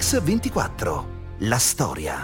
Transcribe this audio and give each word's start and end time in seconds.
Mix24. 0.00 1.04
La 1.40 1.58
storia. 1.58 2.22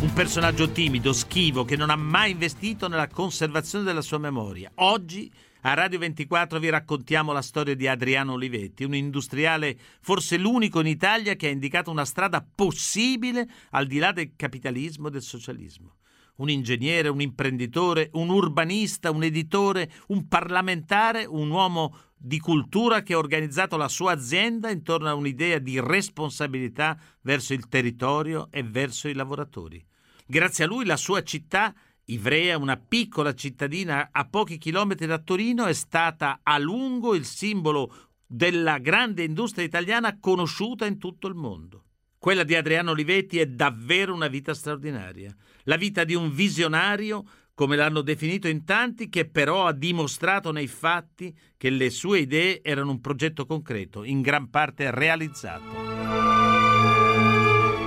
Un 0.00 0.12
personaggio 0.14 0.70
timido, 0.70 1.12
schivo, 1.12 1.66
che 1.66 1.76
non 1.76 1.90
ha 1.90 1.96
mai 1.96 2.30
investito 2.30 2.88
nella 2.88 3.06
conservazione 3.06 3.84
della 3.84 4.00
sua 4.00 4.16
memoria. 4.16 4.72
Oggi 4.76 5.30
a 5.62 5.74
Radio 5.74 5.98
24 5.98 6.58
vi 6.58 6.70
raccontiamo 6.70 7.32
la 7.32 7.42
storia 7.42 7.74
di 7.74 7.86
Adriano 7.86 8.32
Olivetti, 8.32 8.84
un 8.84 8.94
industriale 8.94 9.76
forse 10.00 10.38
l'unico 10.38 10.80
in 10.80 10.86
Italia 10.86 11.34
che 11.34 11.48
ha 11.48 11.50
indicato 11.50 11.90
una 11.90 12.06
strada 12.06 12.42
possibile 12.42 13.46
al 13.72 13.86
di 13.86 13.98
là 13.98 14.12
del 14.12 14.32
capitalismo 14.34 15.08
e 15.08 15.10
del 15.10 15.22
socialismo 15.22 15.96
un 16.38 16.50
ingegnere, 16.50 17.08
un 17.08 17.20
imprenditore, 17.20 18.10
un 18.14 18.28
urbanista, 18.30 19.10
un 19.10 19.22
editore, 19.22 19.90
un 20.08 20.26
parlamentare, 20.28 21.24
un 21.24 21.50
uomo 21.50 21.96
di 22.16 22.38
cultura 22.38 23.02
che 23.02 23.14
ha 23.14 23.18
organizzato 23.18 23.76
la 23.76 23.88
sua 23.88 24.12
azienda 24.12 24.70
intorno 24.70 25.08
a 25.08 25.14
un'idea 25.14 25.58
di 25.58 25.80
responsabilità 25.80 26.98
verso 27.22 27.52
il 27.54 27.68
territorio 27.68 28.48
e 28.50 28.62
verso 28.62 29.08
i 29.08 29.14
lavoratori. 29.14 29.84
Grazie 30.26 30.64
a 30.64 30.66
lui 30.66 30.84
la 30.84 30.96
sua 30.96 31.22
città, 31.22 31.74
Ivrea, 32.06 32.58
una 32.58 32.76
piccola 32.76 33.34
cittadina 33.34 34.08
a 34.10 34.26
pochi 34.26 34.58
chilometri 34.58 35.06
da 35.06 35.18
Torino, 35.18 35.66
è 35.66 35.72
stata 35.72 36.40
a 36.42 36.58
lungo 36.58 37.14
il 37.14 37.24
simbolo 37.24 38.08
della 38.26 38.78
grande 38.78 39.24
industria 39.24 39.64
italiana 39.64 40.18
conosciuta 40.18 40.86
in 40.86 40.98
tutto 40.98 41.28
il 41.28 41.34
mondo. 41.34 41.84
Quella 42.18 42.42
di 42.42 42.56
Adriano 42.56 42.90
Olivetti 42.90 43.38
è 43.38 43.46
davvero 43.46 44.12
una 44.12 44.26
vita 44.26 44.52
straordinaria, 44.52 45.32
la 45.64 45.76
vita 45.76 46.02
di 46.02 46.14
un 46.14 46.34
visionario 46.34 47.24
come 47.54 47.76
l'hanno 47.76 48.02
definito 48.02 48.48
in 48.48 48.64
tanti, 48.64 49.08
che 49.08 49.28
però 49.28 49.66
ha 49.66 49.72
dimostrato 49.72 50.52
nei 50.52 50.68
fatti 50.68 51.36
che 51.56 51.70
le 51.70 51.90
sue 51.90 52.20
idee 52.20 52.60
erano 52.62 52.92
un 52.92 53.00
progetto 53.00 53.46
concreto, 53.46 54.04
in 54.04 54.20
gran 54.20 54.48
parte 54.48 54.90
realizzato. 54.92 55.64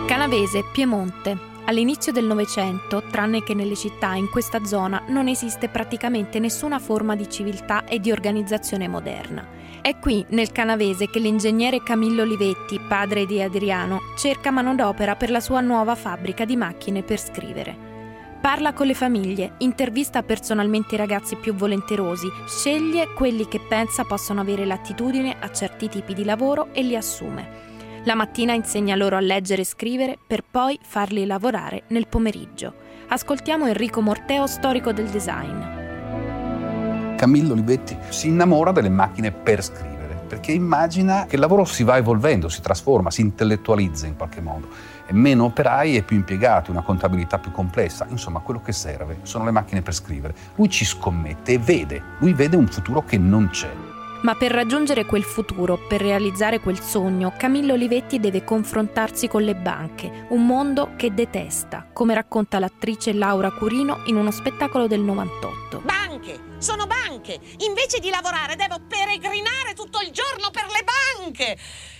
Canavese, 0.08 0.66
Piemonte. 0.74 1.38
All'inizio 1.66 2.12
del 2.12 2.26
Novecento, 2.26 3.04
tranne 3.10 3.44
che 3.44 3.54
nelle 3.54 3.76
città, 3.76 4.16
in 4.16 4.30
questa 4.30 4.66
zona 4.66 5.06
non 5.08 5.28
esiste 5.28 5.70
praticamente 5.70 6.40
nessuna 6.40 6.80
forma 6.80 7.16
di 7.16 7.30
civiltà 7.30 7.86
e 7.86 8.00
di 8.00 8.12
organizzazione 8.12 8.90
moderna. 8.90 9.61
È 9.82 9.98
qui, 9.98 10.24
nel 10.30 10.52
Canavese, 10.52 11.10
che 11.10 11.18
l'ingegnere 11.18 11.82
Camillo 11.82 12.22
Olivetti, 12.22 12.80
padre 12.80 13.26
di 13.26 13.42
Adriano, 13.42 14.00
cerca 14.16 14.52
manodopera 14.52 15.16
per 15.16 15.32
la 15.32 15.40
sua 15.40 15.60
nuova 15.60 15.96
fabbrica 15.96 16.46
di 16.46 16.56
macchine 16.56 17.02
per 17.02 17.20
scrivere. 17.20 17.90
Parla 18.40 18.74
con 18.74 18.86
le 18.86 18.94
famiglie, 18.94 19.54
intervista 19.58 20.22
personalmente 20.22 20.94
i 20.94 21.00
ragazzi 21.00 21.36
più 21.36 21.56
volenterosi, 21.56 22.28
sceglie 22.46 23.12
quelli 23.16 23.48
che 23.48 23.60
pensa 23.60 24.04
possono 24.04 24.42
avere 24.42 24.66
l'attitudine 24.66 25.38
a 25.40 25.52
certi 25.52 25.90
tipi 25.90 26.14
di 26.14 26.26
lavoro 26.26 26.68
e 26.74 26.84
li 26.84 26.96
assume. 26.96 27.70
La 28.04 28.14
mattina 28.14 28.54
insegna 28.54 28.96
loro 28.96 29.16
a 29.16 29.20
leggere 29.20 29.64
e 29.64 29.66
scrivere 29.66 30.16
per 30.26 30.44
poi 30.44 30.78
farli 30.80 31.26
lavorare 31.26 31.84
nel 31.88 32.08
pomeriggio. 32.08 32.76
Ascoltiamo 33.08 33.66
Enrico 33.66 34.02
Morteo, 34.02 34.46
storico 34.46 34.92
del 34.92 35.08
design. 35.08 35.81
Camillo 37.22 37.54
Olivetti 37.54 37.96
si 38.10 38.30
innamora 38.30 38.72
delle 38.72 38.90
macchine 38.90 39.32
per 39.32 39.64
scrivere, 39.64 40.24
perché 40.28 40.54
immagina 40.54 41.26
che 41.28 41.36
il 41.36 41.42
lavoro 41.42 41.66
si 41.66 41.84
va 41.84 41.98
evolvendo, 41.98 42.50
si 42.50 42.62
trasforma, 42.62 43.12
si 43.12 43.22
intellettualizza 43.22 44.08
in 44.08 44.16
qualche 44.16 44.42
modo 44.42 44.68
meno 45.12 45.44
operai 45.44 45.98
e 45.98 46.02
più 46.02 46.16
impiegati, 46.16 46.72
una 46.72 46.82
contabilità 46.82 47.38
più 47.38 47.52
complessa, 47.52 48.08
insomma 48.10 48.40
quello 48.40 48.62
che 48.62 48.72
serve 48.72 49.20
sono 49.22 49.44
le 49.44 49.52
macchine 49.52 49.84
per 49.84 49.94
scrivere. 49.94 50.34
Lui 50.56 50.70
ci 50.70 50.84
scommette 50.84 51.52
e 51.52 51.58
vede, 51.60 52.02
lui 52.20 52.34
vede 52.34 52.56
un 52.56 52.68
futuro 52.68 53.04
che 53.04 53.20
non 53.20 53.50
c'è. 53.50 53.91
Ma 54.22 54.36
per 54.36 54.52
raggiungere 54.52 55.06
quel 55.06 55.24
futuro, 55.24 55.80
per 55.88 56.00
realizzare 56.00 56.60
quel 56.60 56.80
sogno, 56.80 57.34
Camillo 57.36 57.74
Olivetti 57.74 58.20
deve 58.20 58.44
confrontarsi 58.44 59.28
con 59.28 59.42
le 59.42 59.56
banche, 59.56 60.28
un 60.30 60.46
mondo 60.46 60.94
che 60.96 61.12
detesta, 61.12 61.88
come 61.92 62.14
racconta 62.14 62.60
l'attrice 62.60 63.14
Laura 63.14 63.50
Curino 63.52 64.04
in 64.06 64.18
uno 64.18 64.30
spettacolo 64.30 64.86
del 64.86 65.00
98. 65.00 65.80
Banche! 65.80 66.50
Sono 66.60 66.86
banche! 66.86 67.40
Invece 67.68 67.98
di 68.00 68.12
lavorare 68.12 68.56
devo 68.56 68.78
peregrinare 68.88 69.74
tutto 69.74 70.00
il 70.02 70.12
giorno 70.12 70.52
per 70.52 70.68
le 70.68 70.84
banche! 70.84 71.58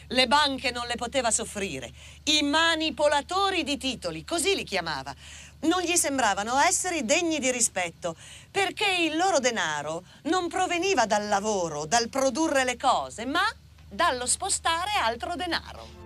Le 0.10 0.28
banche 0.28 0.72
non 0.72 0.86
le 0.88 0.96
poteva 0.96 1.32
soffrire. 1.32 1.90
I 2.26 2.44
manipolatori 2.44 3.64
di 3.64 3.78
titoli, 3.78 4.26
così 4.26 4.56
li 4.56 4.64
chiamava. 4.64 5.16
Non 5.62 5.82
gli 5.82 5.96
sembravano 5.96 6.58
esseri 6.58 7.06
degni 7.06 7.38
di 7.38 7.52
rispetto, 7.52 8.16
perché 8.50 8.86
il 9.00 9.16
loro 9.16 9.40
denaro 9.40 10.04
non 10.24 10.48
proveniva 10.48 11.06
dal 11.06 11.28
lavoro, 11.28 11.86
dal 11.86 12.10
produrre 12.10 12.64
le 12.64 12.78
cose, 12.78 13.26
ma 13.26 13.44
dallo 13.88 14.26
spostare 14.26 14.92
altro 15.04 15.36
denaro. 15.36 16.00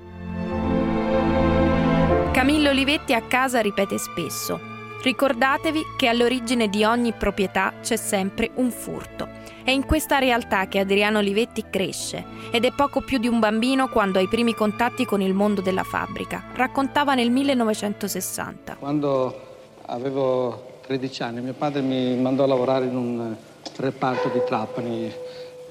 Camillo 2.34 2.70
Olivetti 2.70 3.14
a 3.14 3.22
casa 3.22 3.62
ripete 3.62 3.98
spesso, 3.98 4.60
ricordatevi 5.02 5.84
che 5.98 6.10
all'origine 6.10 6.68
di 6.68 6.84
ogni 6.84 7.14
proprietà 7.14 7.76
c'è 7.82 7.96
sempre 7.96 8.52
un 8.56 8.72
furto. 8.72 9.30
È 9.64 9.72
in 9.72 9.86
questa 9.86 10.20
realtà 10.20 10.68
che 10.68 10.80
Adriano 10.80 11.20
Olivetti 11.20 11.66
cresce 11.70 12.24
ed 12.52 12.66
è 12.66 12.72
poco 12.72 13.02
più 13.02 13.20
di 13.20 13.28
un 13.28 13.40
bambino 13.40 13.88
quando 13.88 14.20
ha 14.20 14.22
i 14.22 14.28
primi 14.28 14.54
contatti 14.54 15.06
con 15.06 15.22
il 15.22 15.34
mondo 15.34 15.62
della 15.62 15.84
fabbrica. 15.84 16.44
Raccontava 16.54 17.16
nel 17.16 17.32
1960. 17.32 18.76
Quando 18.76 19.45
avevo 19.88 20.74
13 20.86 21.24
anni 21.24 21.42
mio 21.42 21.54
padre 21.54 21.82
mi 21.82 22.16
mandò 22.16 22.44
a 22.44 22.48
lavorare 22.48 22.86
in 22.86 22.96
un 22.96 23.36
reparto 23.78 24.30
di 24.30 24.42
Trapani 24.46 25.12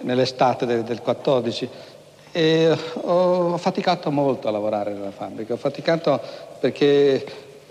nell'estate 0.01 0.67
del, 0.67 0.83
del 0.83 1.01
14 1.01 1.69
e 2.33 2.77
ho 2.95 3.57
faticato 3.57 4.11
molto 4.11 4.49
a 4.49 4.51
lavorare 4.51 4.93
nella 4.93 5.13
fabbrica, 5.13 5.55
ho 5.55 5.57
faticato 5.57 6.21
perché 6.59 7.25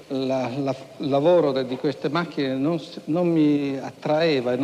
la, 0.08 0.50
la, 0.58 0.76
il 0.98 1.10
lavoro 1.10 1.52
di 1.64 1.76
queste 1.76 2.08
macchine 2.08 2.56
non, 2.56 2.82
non 3.06 3.28
mi 3.28 3.78
attraeva 3.78 4.54
e 4.54 4.58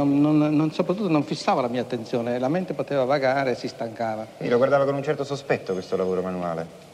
soprattutto 0.72 1.10
non 1.10 1.24
fissava 1.24 1.62
la 1.62 1.68
mia 1.68 1.82
attenzione, 1.82 2.40
la 2.40 2.48
mente 2.48 2.74
poteva 2.74 3.04
vagare 3.04 3.52
e 3.52 3.56
si 3.56 3.68
stancava. 3.68 4.26
Quindi 4.38 4.54
lo 4.54 4.58
guardava 4.58 4.86
con 4.86 4.96
un 4.96 5.04
certo 5.04 5.24
sospetto 5.24 5.74
questo 5.74 5.98
lavoro 5.98 6.22
manuale? 6.22 6.89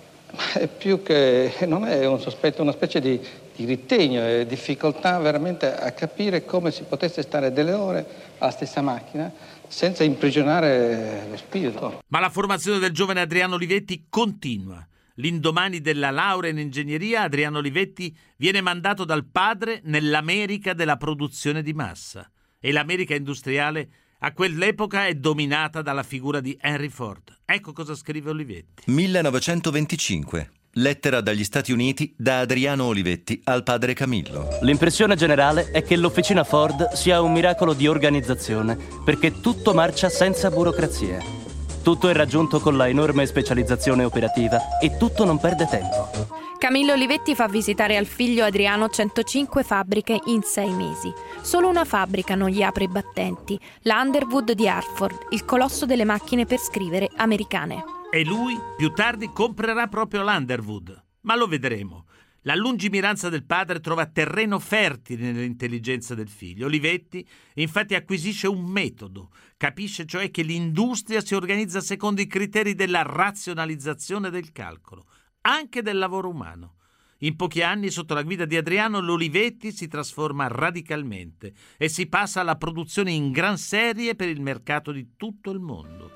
È 0.54 0.68
più 0.68 1.02
che, 1.02 1.54
non 1.68 1.86
è 1.86 2.06
un 2.06 2.20
sospetto, 2.20 2.60
è 2.60 2.62
una 2.62 2.72
specie 2.72 3.00
di, 3.00 3.20
di 3.56 3.66
ritegno 3.66 4.26
e 4.26 4.46
difficoltà 4.46 5.18
veramente 5.20 5.74
a 5.74 5.92
capire 5.92 6.46
come 6.46 6.72
si 6.72 6.84
potesse 6.84 7.22
stare 7.22 7.52
delle 7.52 7.74
ore 7.74 8.06
alla 8.38 8.52
stessa 8.52 8.82
macchina 8.82 9.32
senza 9.68 10.04
imprigionare 10.04 11.28
lo 11.30 11.38
spirito. 11.38 12.02
Ma 12.08 12.20
la 12.20 12.30
formazione 12.30 12.80
del 12.80 12.92
giovane 12.92 13.22
Adriano 13.22 13.56
Olivetti 13.56 14.06
continua. 14.10 14.86
L'indomani 15.16 15.80
della 15.80 16.12
laurea 16.12 16.52
in 16.52 16.60
ingegneria, 16.60 17.22
Adriano 17.22 17.60
Olivetti 17.60 18.16
viene 18.38 18.60
mandato 18.60 19.06
dal 19.06 19.26
padre 19.26 19.80
nell'America 19.84 20.74
della 20.74 20.98
produzione 20.98 21.62
di 21.62 21.74
massa. 21.74 22.30
E 22.60 22.72
l'America 22.72 23.16
industriale 23.16 23.90
a 24.20 24.32
quell'epoca 24.34 25.08
è 25.08 25.16
dominata 25.16 25.82
dalla 25.82 26.04
figura 26.04 26.40
di 26.40 26.58
Henry 26.60 26.90
Ford. 26.90 27.40
Ecco 27.46 27.74
cosa 27.74 27.96
scrive 27.96 28.30
Olivetti. 28.30 28.84
1925. 28.92 30.52
Lettera 30.78 31.22
dagli 31.22 31.44
Stati 31.46 31.72
Uniti 31.72 32.14
da 32.18 32.40
Adriano 32.40 32.86
Olivetti 32.86 33.40
al 33.46 33.64
padre 33.64 33.94
Camillo. 33.94 34.58
L'impressione 34.62 35.16
generale 35.16 35.72
è 35.72 35.84
che 35.84 35.96
l'officina 35.96 36.44
Ford 36.44 36.92
sia 36.94 37.22
un 37.22 37.32
miracolo 37.32 37.74
di 37.74 37.88
organizzazione, 37.88 38.78
perché 39.06 39.40
tutto 39.40 39.74
marcia 39.74 40.10
senza 40.10 40.50
burocrazie. 40.50 41.45
Tutto 41.86 42.10
è 42.10 42.14
raggiunto 42.14 42.60
con 42.60 42.78
la 42.78 42.88
enorme 42.88 43.28
specializzazione 43.28 44.04
operativa 44.04 44.80
e 44.82 44.98
tutto 44.98 45.24
non 45.24 45.38
perde 45.38 45.68
tempo. 45.68 46.10
Camillo 46.58 46.94
Olivetti 46.94 47.36
fa 47.36 47.48
visitare 47.48 47.96
al 47.96 48.08
figlio 48.08 48.44
Adriano 48.44 48.90
105 48.90 49.62
fabbriche 49.62 50.20
in 50.26 50.42
sei 50.42 50.72
mesi. 50.72 51.14
Solo 51.44 51.70
una 51.70 51.86
fabbrica 51.86 52.34
non 52.34 52.50
gli 52.50 52.64
apre 52.64 52.86
i 52.86 52.88
battenti, 52.88 53.60
la 53.82 54.02
Underwood 54.02 54.54
di 54.54 54.68
Hartford, 54.68 55.28
il 55.30 55.46
colosso 55.46 55.86
delle 55.86 56.06
macchine 56.06 56.48
per 56.48 56.58
scrivere 56.58 57.08
americane. 57.18 57.84
E 58.10 58.26
lui 58.26 58.60
più 58.76 58.92
tardi 58.92 59.30
comprerà 59.32 59.86
proprio 59.86 60.24
l'Underwood. 60.24 61.04
Ma 61.22 61.36
lo 61.36 61.46
vedremo. 61.46 62.06
La 62.48 62.54
lungimiranza 62.54 63.30
del 63.30 63.44
padre 63.44 63.80
trova 63.80 64.06
terreno 64.06 64.60
fertile 64.60 65.32
nell'intelligenza 65.32 66.14
del 66.14 66.30
figlio. 66.30 66.68
Olivetti 66.68 67.28
infatti 67.56 67.96
acquisisce 67.96 68.48
un 68.48 68.64
metodo, 68.66 69.32
capisce 69.58 70.06
cioè 70.06 70.30
che 70.30 70.44
l'industria 70.44 71.22
si 71.22 71.34
organizza 71.34 71.82
secondo 71.82 72.22
i 72.22 72.28
criteri 72.28 72.76
della 72.76 73.02
razionalizzazione 73.02 74.30
del 74.30 74.52
calcolo, 74.52 75.08
anche 75.42 75.82
del 75.82 75.98
lavoro 75.98 76.30
umano. 76.30 76.76
In 77.20 77.36
pochi 77.36 77.64
anni, 77.64 77.90
sotto 77.90 78.14
la 78.14 78.22
guida 78.22 78.46
di 78.46 78.58
Adriano, 78.58 79.00
l'Olivetti 79.00 79.72
si 79.72 79.88
trasforma 79.88 80.46
radicalmente 80.46 81.52
e 81.78 81.90
si 81.90 82.06
passa 82.06 82.42
alla 82.42 82.58
produzione 82.58 83.10
in 83.10 83.32
gran 83.32 83.58
serie 83.58 84.14
per 84.14 84.30
il 84.30 84.42
mercato 84.42 84.92
di 84.92 85.14
tutto 85.18 85.50
il 85.50 85.60
mondo. 85.60 86.15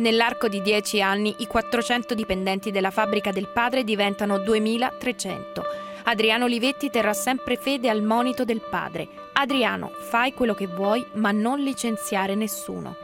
Nell'arco 0.00 0.48
di 0.48 0.62
dieci 0.62 1.02
anni 1.02 1.34
i 1.40 1.46
400 1.46 2.14
dipendenti 2.14 2.70
della 2.70 2.90
fabbrica 2.90 3.32
del 3.32 3.48
padre 3.48 3.84
diventano 3.84 4.38
2300. 4.38 5.62
Adriano 6.04 6.46
Olivetti 6.46 6.88
terrà 6.88 7.12
sempre 7.12 7.56
fede 7.56 7.90
al 7.90 8.02
monito 8.02 8.46
del 8.46 8.62
padre. 8.62 9.06
Adriano, 9.34 9.90
fai 9.92 10.32
quello 10.32 10.54
che 10.54 10.66
vuoi, 10.66 11.04
ma 11.16 11.32
non 11.32 11.60
licenziare 11.60 12.34
nessuno. 12.34 12.96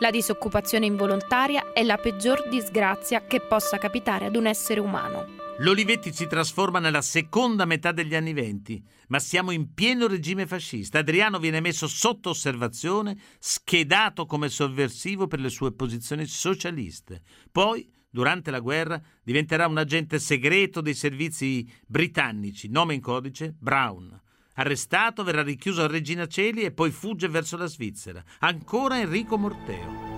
La 0.00 0.10
disoccupazione 0.10 0.84
involontaria 0.84 1.72
è 1.72 1.82
la 1.82 1.96
peggior 1.96 2.46
disgrazia 2.46 3.22
che 3.26 3.40
possa 3.40 3.78
capitare 3.78 4.26
ad 4.26 4.36
un 4.36 4.44
essere 4.44 4.80
umano. 4.80 5.33
L'Olivetti 5.58 6.12
si 6.12 6.26
trasforma 6.26 6.80
nella 6.80 7.00
seconda 7.00 7.64
metà 7.64 7.92
degli 7.92 8.16
anni 8.16 8.32
venti, 8.32 8.82
ma 9.06 9.20
siamo 9.20 9.52
in 9.52 9.72
pieno 9.72 10.08
regime 10.08 10.48
fascista. 10.48 10.98
Adriano 10.98 11.38
viene 11.38 11.60
messo 11.60 11.86
sotto 11.86 12.30
osservazione, 12.30 13.16
schedato 13.38 14.26
come 14.26 14.48
sovversivo 14.48 15.28
per 15.28 15.38
le 15.38 15.50
sue 15.50 15.72
posizioni 15.72 16.26
socialiste. 16.26 17.22
Poi, 17.52 17.88
durante 18.10 18.50
la 18.50 18.58
guerra, 18.58 19.00
diventerà 19.22 19.68
un 19.68 19.78
agente 19.78 20.18
segreto 20.18 20.80
dei 20.80 20.94
servizi 20.94 21.70
britannici, 21.86 22.68
nome 22.68 22.94
in 22.94 23.00
codice 23.00 23.54
Brown. 23.56 24.20
Arrestato, 24.54 25.22
verrà 25.22 25.44
richiuso 25.44 25.84
a 25.84 25.86
Regina 25.86 26.26
Celi 26.26 26.62
e 26.62 26.72
poi 26.72 26.90
fugge 26.90 27.28
verso 27.28 27.56
la 27.56 27.66
Svizzera. 27.66 28.22
Ancora 28.40 28.98
Enrico 28.98 29.38
Morteo. 29.38 30.13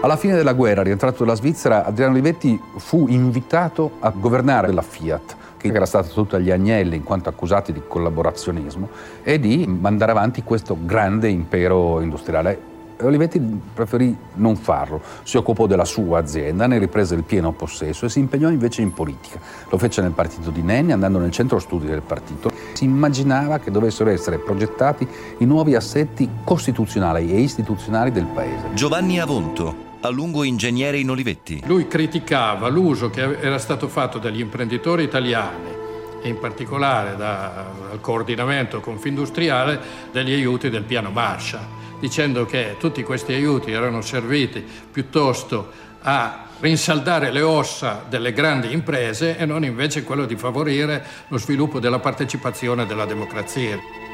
Alla 0.00 0.16
fine 0.16 0.36
della 0.36 0.52
guerra, 0.52 0.82
rientrato 0.82 1.24
dalla 1.24 1.34
Svizzera, 1.34 1.84
Adriano 1.84 2.12
Olivetti 2.12 2.58
fu 2.76 3.08
invitato 3.08 3.90
a 3.98 4.10
governare 4.10 4.72
la 4.72 4.80
Fiat, 4.80 5.36
che 5.56 5.66
era 5.66 5.86
stata 5.86 6.06
tutta 6.06 6.36
agli 6.36 6.52
agnelli 6.52 6.94
in 6.94 7.02
quanto 7.02 7.28
accusati 7.28 7.72
di 7.72 7.82
collaborazionismo, 7.84 8.88
e 9.24 9.40
di 9.40 9.66
mandare 9.66 10.12
avanti 10.12 10.44
questo 10.44 10.78
grande 10.80 11.28
impero 11.28 12.00
industriale. 12.00 12.76
Olivetti 13.00 13.40
preferì 13.74 14.16
non 14.34 14.54
farlo, 14.56 15.00
si 15.24 15.36
occupò 15.36 15.66
della 15.66 15.84
sua 15.84 16.20
azienda, 16.20 16.68
ne 16.68 16.78
riprese 16.78 17.16
il 17.16 17.24
pieno 17.24 17.50
possesso 17.50 18.06
e 18.06 18.08
si 18.08 18.20
impegnò 18.20 18.50
invece 18.50 18.82
in 18.82 18.92
politica. 18.92 19.40
Lo 19.68 19.78
fece 19.78 20.00
nel 20.00 20.12
partito 20.12 20.50
di 20.50 20.62
Nenni, 20.62 20.92
andando 20.92 21.18
nel 21.18 21.32
centro 21.32 21.58
studi 21.58 21.86
del 21.86 22.02
partito. 22.02 22.52
Si 22.72 22.84
immaginava 22.84 23.58
che 23.58 23.72
dovessero 23.72 24.10
essere 24.10 24.38
progettati 24.38 25.06
i 25.38 25.44
nuovi 25.44 25.74
assetti 25.74 26.28
costituzionali 26.44 27.32
e 27.32 27.40
istituzionali 27.40 28.12
del 28.12 28.26
paese. 28.26 28.74
Giovanni 28.74 29.20
Avonto, 29.20 29.86
a 30.00 30.08
lungo 30.08 30.44
ingegnere 30.44 30.98
in 30.98 31.10
Olivetti. 31.10 31.62
Lui 31.66 31.86
criticava 31.88 32.68
l'uso 32.68 33.10
che 33.10 33.38
era 33.40 33.58
stato 33.58 33.88
fatto 33.88 34.18
dagli 34.18 34.40
imprenditori 34.40 35.02
italiani 35.02 35.76
e 36.22 36.28
in 36.28 36.38
particolare 36.38 37.16
da, 37.16 37.66
dal 37.88 38.00
coordinamento 38.00 38.80
confindustriale 38.80 39.80
degli 40.12 40.32
aiuti 40.32 40.70
del 40.70 40.82
piano 40.82 41.10
Marshall, 41.10 41.66
dicendo 42.00 42.44
che 42.44 42.76
tutti 42.78 43.02
questi 43.02 43.32
aiuti 43.32 43.72
erano 43.72 44.00
serviti 44.00 44.64
piuttosto 44.90 45.86
a 46.02 46.46
rinsaldare 46.60 47.30
le 47.30 47.42
ossa 47.42 48.04
delle 48.08 48.32
grandi 48.32 48.72
imprese 48.72 49.36
e 49.36 49.46
non 49.46 49.64
invece 49.64 50.02
quello 50.02 50.26
di 50.26 50.36
favorire 50.36 51.04
lo 51.28 51.38
sviluppo 51.38 51.78
della 51.78 52.00
partecipazione 52.00 52.86
della 52.86 53.04
democrazia. 53.04 54.07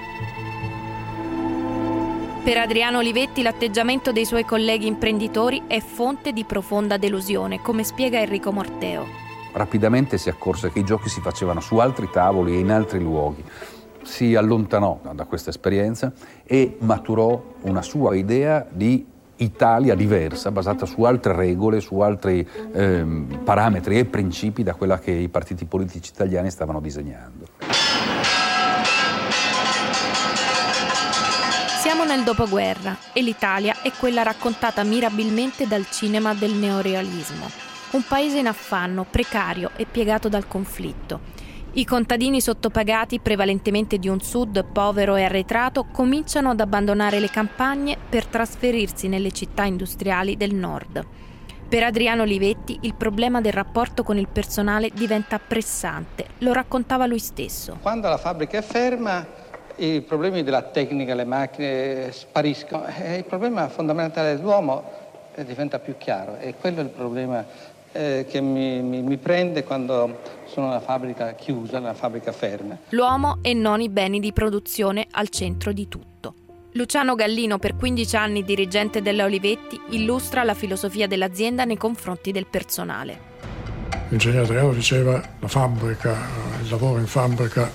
Per 2.45 2.59
Adriano 2.59 2.99
Olivetti 2.99 3.41
l'atteggiamento 3.41 4.13
dei 4.13 4.27
suoi 4.27 4.45
colleghi 4.45 4.87
imprenditori 4.87 5.63
è 5.67 5.81
fonte 5.81 6.31
di 6.35 6.45
profonda 6.45 6.99
delusione, 6.99 7.63
come 7.63 7.85
spiega 7.85 8.21
Enrico 8.21 8.53
Morteo. 8.53 9.07
Rapidamente 9.55 10.19
si 10.19 10.29
accorse 10.29 10.71
che 10.71 10.81
i 10.81 10.85
giochi 10.85 11.09
si 11.09 11.23
facevano 11.23 11.61
su 11.61 11.79
altri 11.79 12.11
tavoli 12.13 12.53
e 12.55 12.59
in 12.59 12.71
altri 12.71 13.01
luoghi. 13.01 13.43
Si 14.03 14.35
allontanò 14.35 15.01
da 15.15 15.25
questa 15.25 15.49
esperienza 15.49 16.13
e 16.45 16.77
maturò 16.81 17.43
una 17.63 17.81
sua 17.81 18.15
idea 18.15 18.67
di 18.69 19.07
Italia 19.37 19.95
diversa, 19.95 20.51
basata 20.51 20.85
su 20.85 21.03
altre 21.03 21.35
regole, 21.35 21.81
su 21.81 21.99
altri 22.01 22.47
ehm, 22.73 23.41
parametri 23.43 23.99
e 23.99 24.05
principi 24.05 24.63
da 24.63 24.75
quella 24.75 24.99
che 24.99 25.13
i 25.13 25.31
partiti 25.31 25.65
politici 25.65 26.13
italiani 26.13 26.51
stavano 26.51 26.81
disegnando. 26.81 27.47
Siamo 32.15 32.31
nel 32.31 32.37
dopoguerra 32.37 32.97
e 33.13 33.23
l'Italia 33.23 33.83
è 33.83 33.91
quella 33.91 34.23
raccontata 34.23 34.85
mirabilmente 34.85 35.67
dal 35.67 35.91
cinema 35.91 36.33
del 36.33 36.53
neorealismo. 36.53 37.51
Un 37.91 38.05
paese 38.07 38.39
in 38.39 38.47
affanno, 38.47 39.05
precario 39.05 39.73
e 39.75 39.85
piegato 39.85 40.29
dal 40.29 40.47
conflitto. 40.47 41.19
I 41.73 41.85
contadini 41.85 42.41
sottopagati, 42.41 43.19
prevalentemente 43.19 43.99
di 43.99 44.09
un 44.09 44.21
sud 44.21 44.65
povero 44.65 45.17
e 45.17 45.25
arretrato, 45.25 45.87
cominciano 45.91 46.51
ad 46.51 46.61
abbandonare 46.61 47.19
le 47.19 47.31
campagne 47.31 47.97
per 48.09 48.27
trasferirsi 48.27 49.09
nelle 49.09 49.33
città 49.33 49.65
industriali 49.65 50.37
del 50.37 50.55
nord. 50.55 51.05
Per 51.69 51.83
Adriano 51.83 52.23
Olivetti 52.23 52.79
il 52.83 52.95
problema 52.95 53.41
del 53.41 53.53
rapporto 53.53 54.05
con 54.05 54.19
il 54.19 54.29
personale 54.29 54.91
diventa 54.95 55.41
pressante, 55.41 56.27
lo 56.39 56.53
raccontava 56.53 57.07
lui 57.07 57.19
stesso. 57.19 57.79
Quando 57.83 58.09
la 58.09 58.19
fabbrica 58.19 58.59
è 58.59 58.63
ferma, 58.63 59.27
i 59.77 60.01
problemi 60.03 60.43
della 60.43 60.63
tecnica, 60.63 61.15
le 61.15 61.25
macchine 61.25 62.13
spariscono 62.13 62.87
e 62.87 63.17
il 63.17 63.25
problema 63.25 63.69
fondamentale 63.69 64.37
dell'uomo 64.37 64.85
eh, 65.35 65.45
diventa 65.45 65.79
più 65.79 65.97
chiaro 65.99 66.37
e 66.37 66.55
quello 66.61 66.81
è 66.81 66.83
il 66.85 66.91
problema 66.91 67.45
eh, 67.93 68.27
che 68.29 68.41
mi, 68.41 68.81
mi, 68.83 69.03
mi, 69.03 69.17
prende 69.17 69.65
quando 69.65 70.21
sono 70.47 70.67
una 70.67 70.81
fabbrica 70.81 71.35
chiusa, 71.35 71.79
una 71.79 71.95
fabbrica 71.95 72.33
ferma. 72.33 72.77
L'uomo 72.91 73.39
e 73.43 73.55
non 73.55 73.81
i 73.81 73.89
beni 73.89 74.21
di 74.21 74.33
produzione 74.33 75.07
al 75.11 75.29
centro 75.29 75.73
di 75.73 75.89
tutto. 75.89 76.35
Luciano 76.73 77.15
Gallino, 77.15 77.59
per 77.59 77.77
15 77.77 78.17
anni 78.17 78.45
dirigente 78.45 79.01
della 79.01 79.25
Olivetti, 79.25 79.81
illustra 79.91 80.43
la 80.43 80.55
filosofia 80.55 81.07
dell'azienda 81.07 81.65
nei 81.65 81.77
confronti 81.77 82.33
del 82.33 82.47
personale. 82.47 83.33
L'ingegnere 84.09 84.45
Adriano 84.45 84.73
diceva 84.73 85.23
la 85.39 85.49
fabbrica, 85.49 86.17
il 86.63 86.69
lavoro 86.69 86.99
in 86.99 87.07
fabbrica 87.07 87.71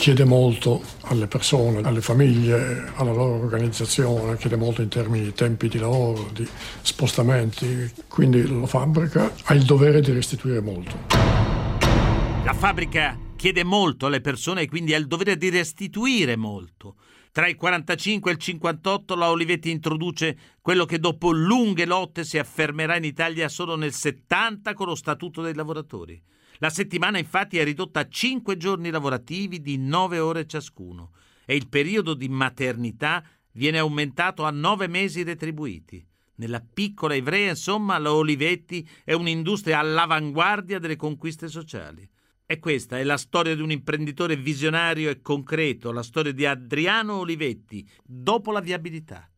chiede 0.00 0.24
molto 0.24 0.82
alle 1.02 1.26
persone, 1.26 1.82
alle 1.82 2.00
famiglie, 2.00 2.90
alla 2.94 3.12
loro 3.12 3.34
organizzazione, 3.34 4.38
chiede 4.38 4.56
molto 4.56 4.80
in 4.80 4.88
termini 4.88 5.24
di 5.24 5.34
tempi 5.34 5.68
di 5.68 5.78
lavoro, 5.78 6.30
di 6.32 6.48
spostamenti, 6.80 7.92
quindi 8.08 8.48
la 8.48 8.66
fabbrica 8.66 9.30
ha 9.44 9.52
il 9.52 9.62
dovere 9.64 10.00
di 10.00 10.10
restituire 10.12 10.62
molto. 10.62 10.96
La 11.10 12.54
fabbrica 12.54 13.14
chiede 13.36 13.62
molto 13.62 14.06
alle 14.06 14.22
persone 14.22 14.62
e 14.62 14.68
quindi 14.68 14.94
ha 14.94 14.96
il 14.96 15.06
dovere 15.06 15.36
di 15.36 15.50
restituire 15.50 16.34
molto. 16.34 16.94
Tra 17.30 17.46
il 17.46 17.56
45 17.56 18.30
e 18.30 18.34
il 18.34 18.40
58 18.40 19.14
la 19.14 19.28
Olivetti 19.28 19.70
introduce 19.70 20.34
quello 20.62 20.86
che 20.86 20.98
dopo 20.98 21.30
lunghe 21.30 21.84
lotte 21.84 22.24
si 22.24 22.38
affermerà 22.38 22.96
in 22.96 23.04
Italia 23.04 23.50
solo 23.50 23.76
nel 23.76 23.92
70 23.92 24.72
con 24.72 24.86
lo 24.86 24.94
Statuto 24.94 25.42
dei 25.42 25.52
lavoratori. 25.52 26.20
La 26.62 26.68
settimana 26.68 27.16
infatti 27.16 27.56
è 27.56 27.64
ridotta 27.64 28.00
a 28.00 28.08
5 28.08 28.58
giorni 28.58 28.90
lavorativi 28.90 29.62
di 29.62 29.78
9 29.78 30.18
ore 30.18 30.46
ciascuno 30.46 31.12
e 31.46 31.56
il 31.56 31.68
periodo 31.68 32.12
di 32.12 32.28
maternità 32.28 33.24
viene 33.52 33.78
aumentato 33.78 34.44
a 34.44 34.50
9 34.50 34.86
mesi 34.86 35.22
retribuiti. 35.22 36.06
Nella 36.34 36.60
piccola 36.60 37.14
Ivrea, 37.14 37.48
insomma, 37.48 37.96
la 37.96 38.12
Olivetti 38.12 38.86
è 39.04 39.14
un'industria 39.14 39.78
all'avanguardia 39.78 40.78
delle 40.78 40.96
conquiste 40.96 41.48
sociali. 41.48 42.06
E 42.44 42.58
questa 42.58 42.98
è 42.98 43.04
la 43.04 43.16
storia 43.16 43.54
di 43.54 43.62
un 43.62 43.70
imprenditore 43.70 44.36
visionario 44.36 45.08
e 45.08 45.22
concreto, 45.22 45.92
la 45.92 46.02
storia 46.02 46.32
di 46.32 46.44
Adriano 46.44 47.14
Olivetti, 47.14 47.88
dopo 48.04 48.52
la 48.52 48.60
viabilità. 48.60 49.30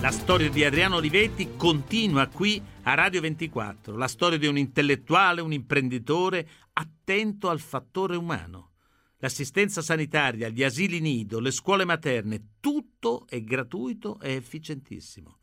La 0.00 0.10
storia 0.10 0.50
di 0.50 0.62
Adriano 0.62 0.96
Olivetti 0.96 1.56
continua 1.56 2.26
qui 2.26 2.60
a 2.86 2.94
Radio 2.94 3.22
24, 3.22 3.96
la 3.96 4.08
storia 4.08 4.36
di 4.36 4.46
un 4.46 4.58
intellettuale, 4.58 5.40
un 5.40 5.52
imprenditore 5.52 6.46
attento 6.74 7.48
al 7.48 7.60
fattore 7.60 8.14
umano. 8.14 8.72
L'assistenza 9.18 9.80
sanitaria, 9.80 10.50
gli 10.50 10.62
asili 10.62 11.00
nido, 11.00 11.40
le 11.40 11.50
scuole 11.50 11.86
materne, 11.86 12.56
tutto 12.60 13.24
è 13.26 13.40
gratuito 13.42 14.20
e 14.20 14.34
efficientissimo. 14.34 15.38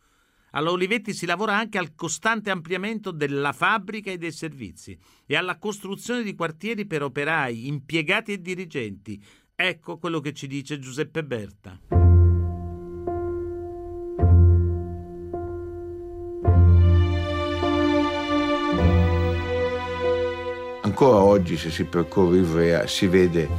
Alla 0.51 0.69
Olivetti 0.69 1.13
si 1.13 1.25
lavora 1.25 1.57
anche 1.57 1.79
al 1.79 1.95
costante 1.95 2.51
ampliamento 2.51 3.09
della 3.09 3.53
fabbrica 3.53 4.11
e 4.11 4.17
dei 4.17 4.31
servizi 4.31 4.95
e 5.25 5.35
alla 5.35 5.57
costruzione 5.57 6.21
di 6.21 6.35
quartieri 6.35 6.85
per 6.85 7.01
operai, 7.01 7.67
impiegati 7.67 8.33
e 8.33 8.41
dirigenti. 8.41 9.19
Ecco 9.55 9.97
quello 9.97 10.19
che 10.19 10.33
ci 10.33 10.45
dice 10.45 10.77
Giuseppe 10.77 11.23
Berta. 11.23 12.00
Ancora 21.01 21.23
oggi 21.23 21.57
se 21.57 21.71
si 21.71 21.85
percorre 21.85 22.37
Ivrea 22.37 22.85
si 22.85 23.07
vede 23.07 23.49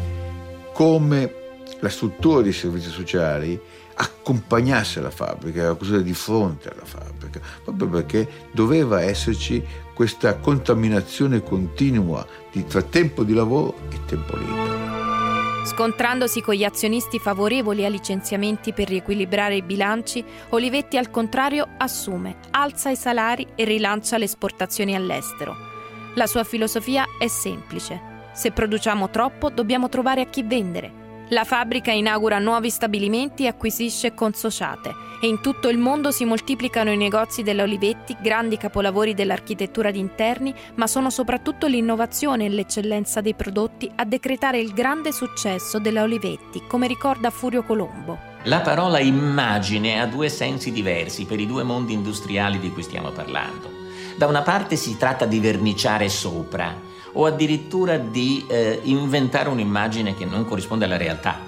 come 0.72 1.34
la 1.80 1.88
struttura 1.88 2.40
dei 2.40 2.52
servizi 2.52 2.88
sociali 2.88 3.60
accompagnasse 3.94 5.00
la 5.00 5.10
fabbrica, 5.10 5.62
era 5.62 5.74
costruita 5.74 6.04
di 6.04 6.14
fronte 6.14 6.70
alla 6.70 6.84
fabbrica, 6.84 7.40
proprio 7.64 7.88
perché 7.88 8.28
doveva 8.52 9.02
esserci 9.02 9.60
questa 9.92 10.36
contaminazione 10.36 11.42
continua 11.42 12.24
di, 12.52 12.64
tra 12.64 12.80
tempo 12.80 13.24
di 13.24 13.34
lavoro 13.34 13.74
e 13.90 13.98
tempo 14.06 14.36
libero. 14.36 15.66
Scontrandosi 15.66 16.42
con 16.42 16.54
gli 16.54 16.64
azionisti 16.64 17.18
favorevoli 17.18 17.84
a 17.84 17.88
licenziamenti 17.88 18.72
per 18.72 18.86
riequilibrare 18.86 19.56
i 19.56 19.62
bilanci, 19.62 20.24
Olivetti 20.50 20.96
al 20.96 21.10
contrario 21.10 21.66
assume, 21.76 22.36
alza 22.50 22.90
i 22.90 22.96
salari 22.96 23.48
e 23.56 23.64
rilancia 23.64 24.16
le 24.16 24.24
esportazioni 24.24 24.94
all'estero. 24.94 25.71
La 26.14 26.26
sua 26.26 26.44
filosofia 26.44 27.06
è 27.18 27.26
semplice. 27.26 28.28
Se 28.34 28.50
produciamo 28.50 29.08
troppo 29.08 29.48
dobbiamo 29.48 29.88
trovare 29.88 30.20
a 30.20 30.26
chi 30.26 30.42
vendere. 30.42 31.00
La 31.30 31.44
fabbrica 31.44 31.90
inaugura 31.90 32.38
nuovi 32.38 32.68
stabilimenti 32.68 33.44
e 33.44 33.46
acquisisce 33.46 34.12
consociate 34.12 34.94
e 35.22 35.26
in 35.26 35.40
tutto 35.40 35.70
il 35.70 35.78
mondo 35.78 36.10
si 36.10 36.26
moltiplicano 36.26 36.90
i 36.90 36.98
negozi 36.98 37.42
della 37.42 37.62
Olivetti, 37.62 38.14
grandi 38.20 38.58
capolavori 38.58 39.14
dell'architettura 39.14 39.90
di 39.90 40.00
interni, 40.00 40.54
ma 40.74 40.86
sono 40.86 41.08
soprattutto 41.08 41.66
l'innovazione 41.66 42.44
e 42.44 42.48
l'eccellenza 42.50 43.22
dei 43.22 43.34
prodotti 43.34 43.90
a 43.96 44.04
decretare 44.04 44.58
il 44.58 44.74
grande 44.74 45.12
successo 45.12 45.78
della 45.78 46.02
Olivetti, 46.02 46.64
come 46.66 46.86
ricorda 46.86 47.30
Furio 47.30 47.62
Colombo. 47.62 48.18
La 48.44 48.60
parola 48.60 48.98
immagine 48.98 49.98
ha 49.98 50.06
due 50.06 50.28
sensi 50.28 50.72
diversi 50.72 51.24
per 51.24 51.40
i 51.40 51.46
due 51.46 51.62
mondi 51.62 51.94
industriali 51.94 52.58
di 52.58 52.70
cui 52.70 52.82
stiamo 52.82 53.10
parlando. 53.10 53.71
Da 54.16 54.26
una 54.26 54.42
parte 54.42 54.76
si 54.76 54.96
tratta 54.96 55.24
di 55.24 55.40
verniciare 55.40 56.08
sopra, 56.08 56.90
o 57.12 57.26
addirittura 57.26 57.98
di 57.98 58.44
eh, 58.48 58.80
inventare 58.84 59.48
un'immagine 59.48 60.14
che 60.14 60.24
non 60.24 60.44
corrisponde 60.44 60.84
alla 60.84 60.96
realtà. 60.96 61.38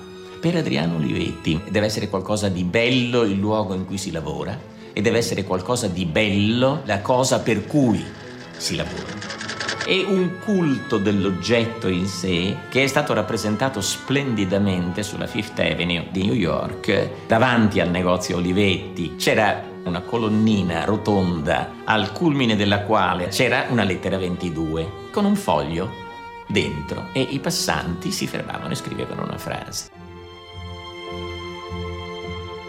Per 0.40 0.56
Adriano 0.56 0.96
Olivetti 0.96 1.60
deve 1.70 1.86
essere 1.86 2.08
qualcosa 2.08 2.48
di 2.48 2.64
bello 2.64 3.22
il 3.22 3.38
luogo 3.38 3.74
in 3.74 3.86
cui 3.86 3.96
si 3.96 4.10
lavora 4.10 4.58
e 4.92 5.00
deve 5.00 5.18
essere 5.18 5.44
qualcosa 5.44 5.88
di 5.88 6.04
bello 6.04 6.82
la 6.84 7.00
cosa 7.00 7.40
per 7.40 7.66
cui 7.66 8.04
si 8.56 8.76
lavora. 8.76 9.42
È 9.84 10.02
un 10.06 10.38
culto 10.42 10.98
dell'oggetto 10.98 11.88
in 11.88 12.06
sé 12.06 12.56
che 12.70 12.84
è 12.84 12.86
stato 12.86 13.12
rappresentato 13.12 13.80
splendidamente 13.80 15.02
sulla 15.02 15.26
Fifth 15.26 15.58
Avenue 15.58 16.08
di 16.10 16.24
New 16.24 16.34
York, 16.34 17.26
davanti 17.26 17.80
al 17.80 17.90
negozio 17.90 18.36
Olivetti. 18.36 19.16
C'era 19.16 19.72
una 19.84 20.00
colonnina 20.00 20.84
rotonda 20.84 21.82
al 21.84 22.12
culmine 22.12 22.56
della 22.56 22.82
quale 22.82 23.28
c'era 23.28 23.66
una 23.68 23.84
lettera 23.84 24.18
22 24.18 25.08
con 25.10 25.24
un 25.24 25.36
foglio 25.36 26.02
dentro 26.46 27.08
e 27.12 27.20
i 27.20 27.38
passanti 27.38 28.10
si 28.10 28.26
fermavano 28.26 28.72
e 28.72 28.76
scrivevano 28.76 29.22
una 29.22 29.38
frase. 29.38 29.90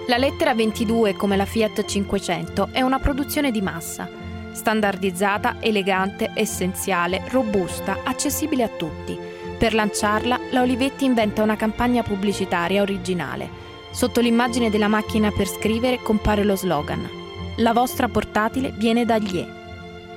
La 0.08 0.18
lettera 0.18 0.54
22, 0.54 1.16
come 1.16 1.36
la 1.36 1.46
Fiat 1.46 1.84
500, 1.84 2.70
è 2.72 2.82
una 2.82 3.00
produzione 3.00 3.50
di 3.50 3.62
massa, 3.62 4.08
standardizzata, 4.52 5.58
elegante, 5.60 6.30
essenziale, 6.36 7.24
robusta, 7.30 8.00
accessibile 8.04 8.64
a 8.64 8.70
tutti. 8.70 9.18
Per 9.58 9.74
lanciarla, 9.74 10.40
la 10.52 10.62
Olivetti 10.62 11.06
inventa 11.06 11.42
una 11.42 11.56
campagna 11.56 12.04
pubblicitaria 12.04 12.84
originale 12.84 13.65
Sotto 13.96 14.20
l'immagine 14.20 14.70
della 14.70 14.90
macchina 14.90 15.32
per 15.32 15.48
scrivere 15.48 16.02
compare 16.02 16.44
lo 16.44 16.58
slogan 16.58 17.10
La 17.60 17.72
vostra 17.72 18.10
portatile 18.10 18.72
viene 18.72 19.06
da 19.06 19.20
Glie. 19.20 19.48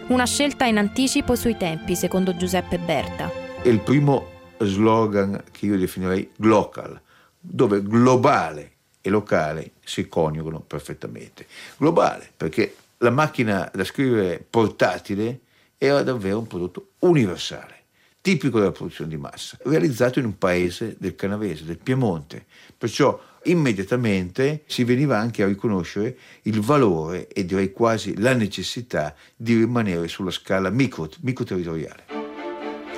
Una 0.08 0.26
scelta 0.26 0.64
in 0.64 0.78
anticipo 0.78 1.36
sui 1.36 1.56
tempi, 1.56 1.94
secondo 1.94 2.36
Giuseppe 2.36 2.78
Berta. 2.78 3.30
Il 3.62 3.78
primo 3.78 4.30
slogan 4.58 5.44
che 5.52 5.66
io 5.66 5.78
definirei 5.78 6.28
glocal, 6.34 7.00
dove 7.38 7.80
globale 7.80 8.72
e 9.00 9.10
locale 9.10 9.74
si 9.84 10.08
coniugano 10.08 10.58
perfettamente. 10.58 11.46
Globale, 11.76 12.28
perché 12.36 12.74
la 12.96 13.10
macchina 13.10 13.70
da 13.72 13.84
scrivere 13.84 14.44
portatile 14.50 15.38
era 15.78 16.02
davvero 16.02 16.38
un 16.38 16.48
prodotto 16.48 16.88
universale 17.00 17.76
tipico 18.20 18.58
della 18.58 18.72
produzione 18.72 19.08
di 19.08 19.16
massa, 19.16 19.56
realizzato 19.62 20.18
in 20.18 20.26
un 20.26 20.36
paese 20.36 20.96
del 20.98 21.14
Canavese, 21.14 21.64
del 21.64 21.78
Piemonte. 21.78 22.44
Perciò 22.76 23.18
immediatamente 23.50 24.62
si 24.66 24.84
veniva 24.84 25.18
anche 25.18 25.42
a 25.42 25.46
riconoscere 25.46 26.16
il 26.42 26.60
valore 26.60 27.28
e 27.28 27.44
direi 27.44 27.72
quasi 27.72 28.18
la 28.18 28.34
necessità 28.34 29.14
di 29.36 29.56
rimanere 29.56 30.08
sulla 30.08 30.30
scala 30.30 30.70
micro, 30.70 31.08
microterritoriale. 31.20 32.04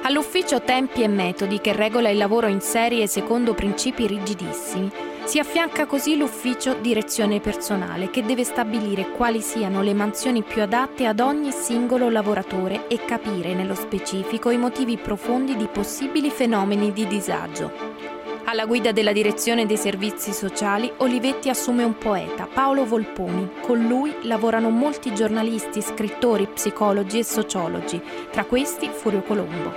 All'ufficio 0.02 0.62
Tempi 0.62 1.02
e 1.02 1.08
Metodi, 1.08 1.60
che 1.60 1.74
regola 1.74 2.08
il 2.08 2.16
lavoro 2.16 2.46
in 2.46 2.60
serie 2.60 3.06
secondo 3.06 3.52
principi 3.52 4.06
rigidissimi, 4.06 4.90
si 5.24 5.38
affianca 5.38 5.86
così 5.86 6.16
l'ufficio 6.16 6.74
Direzione 6.80 7.38
Personale, 7.38 8.10
che 8.10 8.24
deve 8.24 8.42
stabilire 8.42 9.10
quali 9.10 9.40
siano 9.40 9.82
le 9.82 9.92
mansioni 9.92 10.42
più 10.42 10.62
adatte 10.62 11.06
ad 11.06 11.20
ogni 11.20 11.52
singolo 11.52 12.08
lavoratore 12.08 12.88
e 12.88 13.04
capire 13.04 13.54
nello 13.54 13.74
specifico 13.74 14.50
i 14.50 14.56
motivi 14.56 14.96
profondi 14.96 15.54
di 15.54 15.68
possibili 15.70 16.30
fenomeni 16.30 16.92
di 16.92 17.06
disagio. 17.06 17.70
Alla 18.44 18.66
guida 18.66 18.90
della 18.90 19.12
direzione 19.12 19.66
dei 19.66 19.76
servizi 19.76 20.32
sociali, 20.32 20.90
Olivetti 20.98 21.48
assume 21.48 21.84
un 21.84 21.96
poeta, 21.96 22.46
Paolo 22.46 22.84
Volponi. 22.84 23.48
Con 23.60 23.86
lui 23.86 24.12
lavorano 24.22 24.70
molti 24.70 25.14
giornalisti, 25.14 25.80
scrittori, 25.80 26.46
psicologi 26.46 27.18
e 27.18 27.24
sociologi, 27.24 28.00
tra 28.30 28.44
questi 28.44 28.88
Furio 28.88 29.22
Colombo. 29.22 29.72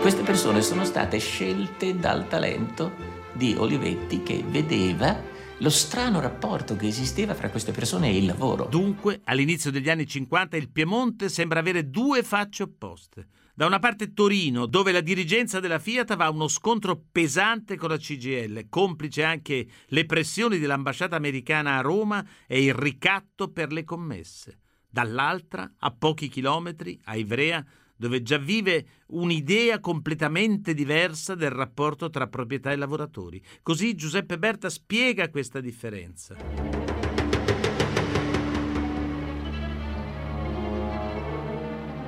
Queste 0.00 0.22
persone 0.22 0.62
sono 0.62 0.84
state 0.84 1.18
scelte 1.18 1.98
dal 1.98 2.26
talento 2.26 2.92
di 3.32 3.54
Olivetti 3.56 4.22
che 4.22 4.42
vedeva 4.46 5.30
lo 5.58 5.70
strano 5.70 6.20
rapporto 6.20 6.74
che 6.74 6.88
esisteva 6.88 7.34
fra 7.34 7.50
queste 7.50 7.70
persone 7.70 8.08
e 8.08 8.16
il 8.16 8.26
lavoro. 8.26 8.64
Dunque, 8.64 9.20
all'inizio 9.24 9.70
degli 9.70 9.88
anni 9.88 10.06
50 10.06 10.56
il 10.56 10.70
Piemonte 10.70 11.28
sembra 11.28 11.60
avere 11.60 11.88
due 11.88 12.22
facce 12.24 12.64
opposte. 12.64 13.26
Da 13.54 13.66
una 13.66 13.78
parte 13.78 14.14
Torino, 14.14 14.64
dove 14.64 14.92
la 14.92 15.02
dirigenza 15.02 15.60
della 15.60 15.78
Fiat 15.78 16.16
va 16.16 16.24
a 16.24 16.30
uno 16.30 16.48
scontro 16.48 17.04
pesante 17.12 17.76
con 17.76 17.90
la 17.90 17.98
CGL, 17.98 18.70
complice 18.70 19.24
anche 19.24 19.66
le 19.88 20.06
pressioni 20.06 20.58
dell'ambasciata 20.58 21.16
americana 21.16 21.76
a 21.76 21.82
Roma 21.82 22.26
e 22.46 22.64
il 22.64 22.72
ricatto 22.72 23.50
per 23.50 23.70
le 23.70 23.84
commesse. 23.84 24.60
Dall'altra, 24.88 25.70
a 25.80 25.90
pochi 25.90 26.28
chilometri, 26.28 26.98
a 27.04 27.16
Ivrea, 27.16 27.62
dove 27.94 28.22
già 28.22 28.38
vive 28.38 28.86
un'idea 29.08 29.80
completamente 29.80 30.72
diversa 30.72 31.34
del 31.34 31.50
rapporto 31.50 32.08
tra 32.08 32.28
proprietà 32.28 32.72
e 32.72 32.76
lavoratori. 32.76 33.42
Così 33.62 33.94
Giuseppe 33.94 34.38
Berta 34.38 34.70
spiega 34.70 35.28
questa 35.28 35.60
differenza. 35.60 36.81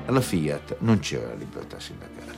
Alla 0.06 0.20
Fiat 0.20 0.76
non 0.80 0.98
c'era 0.98 1.28
la 1.28 1.34
libertà 1.34 1.80
sindacale, 1.80 2.36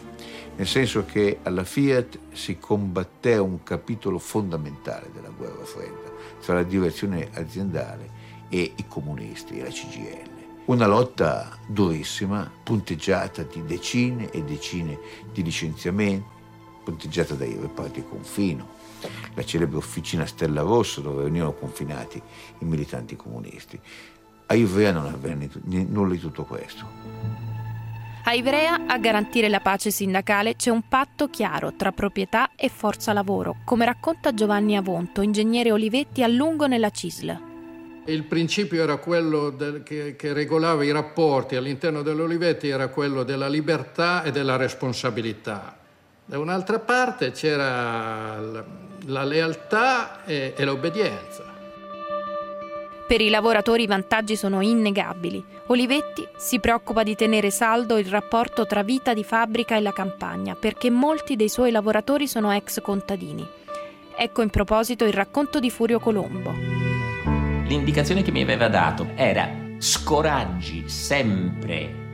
nel 0.54 0.68
senso 0.68 1.04
che 1.04 1.40
alla 1.42 1.64
Fiat 1.64 2.18
si 2.32 2.58
combatté 2.58 3.36
un 3.38 3.64
capitolo 3.64 4.18
fondamentale 4.18 5.10
della 5.12 5.30
guerra 5.30 5.64
fredda 5.64 6.12
tra 6.40 6.54
la 6.54 6.62
direzione 6.62 7.28
aziendale 7.32 8.08
e 8.48 8.72
i 8.76 8.86
comunisti 8.86 9.60
la 9.60 9.68
CGL. 9.68 10.34
Una 10.66 10.86
lotta 10.86 11.58
durissima, 11.66 12.50
punteggiata 12.62 13.42
di 13.42 13.64
decine 13.64 14.30
e 14.30 14.42
decine 14.44 14.98
di 15.32 15.42
licenziamenti, 15.42 16.26
punteggiata 16.84 17.34
dai 17.34 17.56
reparti 17.60 18.04
confino, 18.08 18.74
la 19.34 19.44
celebre 19.44 19.76
officina 19.76 20.24
Stella 20.24 20.62
Rosso 20.62 21.00
dove 21.00 21.24
venivano 21.24 21.52
confinati 21.52 22.22
i 22.60 22.64
militanti 22.64 23.16
comunisti. 23.16 23.78
A 24.46 24.54
Ivrea 24.54 24.92
non 24.92 25.06
avvenne 25.06 25.50
nulla 25.64 26.12
di 26.12 26.20
tutto 26.20 26.44
questo. 26.44 26.84
A 28.28 28.32
Ivrea, 28.32 28.86
a 28.86 28.98
garantire 28.98 29.48
la 29.48 29.60
pace 29.60 29.90
sindacale, 29.90 30.56
c'è 30.56 30.70
un 30.70 30.82
patto 30.88 31.28
chiaro 31.28 31.74
tra 31.76 31.92
proprietà 31.92 32.50
e 32.56 32.68
forza 32.68 33.12
lavoro, 33.12 33.58
come 33.64 33.84
racconta 33.84 34.34
Giovanni 34.34 34.76
Avonto, 34.76 35.20
ingegnere 35.20 35.70
Olivetti 35.70 36.24
a 36.24 36.26
lungo 36.26 36.66
nella 36.66 36.90
CISL. 36.90 37.40
Il 38.06 38.24
principio 38.24 38.82
era 38.82 38.96
quello 38.96 39.50
del, 39.50 39.82
che, 39.84 40.16
che, 40.16 40.32
regolava 40.32 40.84
i 40.84 40.90
rapporti 40.90 41.54
all'interno 41.54 42.02
dell'Olivetti, 42.02 42.68
era 42.68 42.88
quello 42.88 43.22
della 43.22 43.48
libertà 43.48 44.24
e 44.24 44.32
della 44.32 44.56
responsabilità. 44.56 45.76
Da 46.24 46.38
un'altra 46.38 46.80
parte 46.80 47.30
c'era 47.30 48.40
la, 48.40 48.64
la 49.06 49.24
lealtà 49.24 50.24
e, 50.24 50.52
e 50.56 50.64
l'obbedienza. 50.64 51.45
Per 53.06 53.20
i 53.20 53.28
lavoratori 53.28 53.84
i 53.84 53.86
vantaggi 53.86 54.34
sono 54.34 54.60
innegabili. 54.60 55.44
Olivetti 55.66 56.26
si 56.36 56.58
preoccupa 56.58 57.04
di 57.04 57.14
tenere 57.14 57.52
saldo 57.52 57.98
il 57.98 58.06
rapporto 58.06 58.66
tra 58.66 58.82
vita 58.82 59.14
di 59.14 59.22
fabbrica 59.22 59.76
e 59.76 59.80
la 59.80 59.92
campagna, 59.92 60.56
perché 60.56 60.90
molti 60.90 61.36
dei 61.36 61.48
suoi 61.48 61.70
lavoratori 61.70 62.26
sono 62.26 62.50
ex 62.50 62.80
contadini. 62.80 63.46
Ecco 64.16 64.42
in 64.42 64.50
proposito 64.50 65.04
il 65.04 65.12
racconto 65.12 65.60
di 65.60 65.70
Furio 65.70 66.00
Colombo. 66.00 66.52
L'indicazione 67.68 68.22
che 68.22 68.32
mi 68.32 68.42
aveva 68.42 68.66
dato 68.66 69.10
era 69.14 69.48
scoraggi 69.78 70.88
sempre 70.88 72.04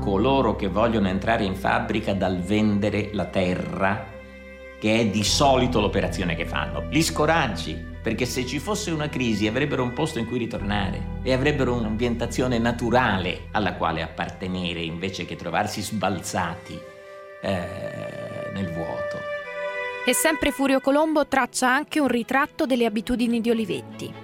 coloro 0.00 0.56
che 0.56 0.66
vogliono 0.66 1.06
entrare 1.06 1.44
in 1.44 1.54
fabbrica 1.54 2.14
dal 2.14 2.40
vendere 2.40 3.10
la 3.12 3.26
terra, 3.26 4.06
che 4.80 4.98
è 4.98 5.06
di 5.06 5.22
solito 5.22 5.80
l'operazione 5.80 6.34
che 6.34 6.46
fanno. 6.46 6.88
Li 6.90 7.02
scoraggi 7.02 7.90
perché 8.02 8.26
se 8.26 8.44
ci 8.44 8.58
fosse 8.58 8.90
una 8.90 9.08
crisi 9.08 9.46
avrebbero 9.46 9.82
un 9.82 9.92
posto 9.92 10.18
in 10.18 10.26
cui 10.26 10.38
ritornare 10.38 11.20
e 11.22 11.32
avrebbero 11.32 11.74
un'ambientazione 11.74 12.58
naturale 12.58 13.48
alla 13.52 13.74
quale 13.74 14.02
appartenere 14.02 14.80
invece 14.80 15.24
che 15.24 15.36
trovarsi 15.36 15.80
sbalzati 15.80 16.78
eh, 17.42 18.50
nel 18.52 18.72
vuoto. 18.72 19.30
E 20.04 20.14
sempre 20.14 20.50
Furio 20.50 20.80
Colombo 20.80 21.28
traccia 21.28 21.72
anche 21.72 22.00
un 22.00 22.08
ritratto 22.08 22.66
delle 22.66 22.86
abitudini 22.86 23.40
di 23.40 23.50
Olivetti. 23.50 24.14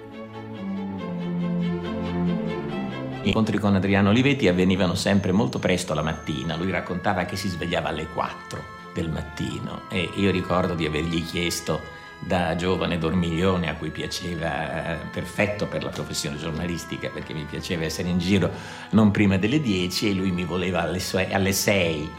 Gli 3.21 3.27
incontri 3.27 3.57
con 3.59 3.75
Adriano 3.75 4.09
Olivetti 4.09 4.49
avvenivano 4.49 4.95
sempre 4.95 5.31
molto 5.31 5.57
presto 5.59 5.93
la 5.93 6.01
mattina. 6.01 6.57
Lui 6.57 6.71
raccontava 6.71 7.23
che 7.23 7.37
si 7.37 7.47
svegliava 7.47 7.89
alle 7.89 8.07
4 8.07 8.77
del 8.93 9.09
mattino 9.09 9.83
e 9.89 10.09
io 10.15 10.31
ricordo 10.31 10.73
di 10.73 10.85
avergli 10.85 11.23
chiesto 11.23 11.97
da 12.19 12.55
giovane 12.55 12.97
dormiglione 12.97 13.69
a 13.69 13.75
cui 13.75 13.89
piaceva, 13.89 14.93
eh, 14.93 14.97
perfetto 15.11 15.67
per 15.67 15.83
la 15.83 15.89
professione 15.89 16.37
giornalistica, 16.37 17.09
perché 17.09 17.33
mi 17.33 17.45
piaceva 17.49 17.85
essere 17.85 18.09
in 18.09 18.19
giro 18.19 18.51
non 18.91 19.11
prima 19.11 19.37
delle 19.37 19.61
10 19.61 20.09
e 20.09 20.13
lui 20.13 20.31
mi 20.31 20.43
voleva 20.43 20.81
alle, 20.81 20.99
sue, 20.99 21.31
alle 21.31 21.53
6 21.53 22.09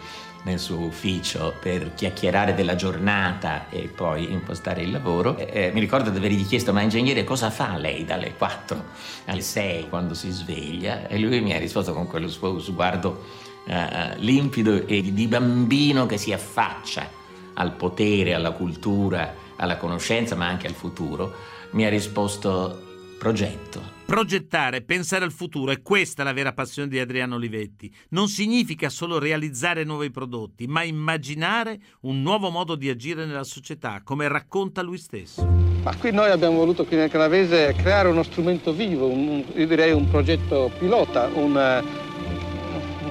nel 0.43 0.59
suo 0.59 0.79
ufficio 0.79 1.55
per 1.61 1.93
chiacchierare 1.95 2.55
della 2.55 2.75
giornata 2.75 3.69
e 3.69 3.89
poi 3.95 4.33
impostare 4.33 4.83
il 4.83 4.91
lavoro. 4.91 5.37
Eh, 5.37 5.71
mi 5.73 5.81
ricordo 5.81 6.11
di 6.11 6.17
avergli 6.17 6.47
chiesto: 6.47 6.73
Ma 6.73 6.81
ingegnere, 6.81 7.25
cosa 7.25 7.51
fa 7.51 7.77
lei 7.77 8.05
dalle 8.05 8.35
4 8.35 8.85
alle 9.27 9.43
6 9.43 9.89
quando 9.89 10.15
si 10.15 10.31
sveglia? 10.31 11.09
E 11.09 11.19
lui 11.19 11.41
mi 11.41 11.53
ha 11.53 11.59
risposto 11.59 11.93
con 11.93 12.07
quello 12.07 12.29
suo 12.29 12.59
sguardo 12.59 13.25
eh, 13.67 14.17
limpido 14.17 14.87
e 14.87 15.13
di 15.13 15.27
bambino 15.27 16.07
che 16.07 16.17
si 16.17 16.33
affaccia 16.33 17.19
al 17.55 17.73
potere, 17.73 18.33
alla 18.33 18.53
cultura, 18.53 19.35
alla 19.61 19.77
conoscenza, 19.77 20.35
ma 20.35 20.47
anche 20.47 20.67
al 20.67 20.75
futuro. 20.75 21.33
Mi 21.71 21.85
ha 21.85 21.89
risposto: 21.89 22.89
Progetto. 23.19 23.99
Progettare, 24.07 24.81
pensare 24.81 25.25
al 25.25 25.31
futuro, 25.31 25.71
è 25.71 25.83
questa 25.83 26.25
la 26.25 26.33
vera 26.33 26.53
passione 26.53 26.89
di 26.89 26.99
Adriano 26.99 27.37
Olivetti. 27.37 27.95
Non 28.09 28.27
significa 28.27 28.89
solo 28.89 29.21
realizzare 29.21 29.85
nuovi 29.85 30.11
prodotti, 30.11 30.67
ma 30.67 30.83
immaginare 30.83 31.79
un 32.01 32.23
nuovo 32.23 32.51
modo 32.51 32.75
di 32.75 32.89
agire 32.89 33.25
nella 33.25 33.45
società, 33.45 34.01
come 34.03 34.27
racconta 34.27 34.83
lui 34.83 34.99
stesso. 34.99 35.47
Ma 35.85 35.95
qui 35.95 36.11
noi 36.11 36.31
abbiamo 36.31 36.57
voluto 36.57 36.85
qui 36.87 36.97
nel 36.97 37.09
Canavese 37.09 37.73
creare 37.77 38.09
uno 38.09 38.25
strumento 38.25 38.73
vivo, 38.73 39.07
un, 39.07 39.45
io 39.55 39.67
direi 39.67 39.93
un 39.93 40.09
progetto 40.11 40.73
pilota, 40.77 41.31
un, 41.33 41.57
eh, 41.57 41.83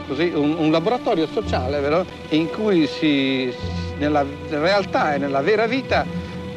così, 0.06 0.32
un, 0.36 0.56
un 0.58 0.70
laboratorio 0.70 1.27
sociale, 1.27 1.79
vero? 1.79 2.06
in 2.29 2.48
cui 2.50 2.88
si, 2.88 3.53
nella 4.00 4.25
realtà 4.50 5.13
e 5.13 5.18
nella 5.18 5.41
vera 5.41 5.65
vita 5.65 6.06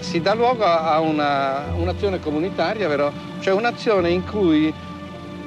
si 0.03 0.21
dà 0.21 0.35
luogo 0.35 0.65
a 0.65 1.01
una, 1.01 1.73
un'azione 1.75 2.21
comunitaria, 2.21 2.89
vero? 2.89 3.13
cioè 3.41 3.55
un'azione 3.55 4.11
in 4.11 4.25
cui 4.25 4.73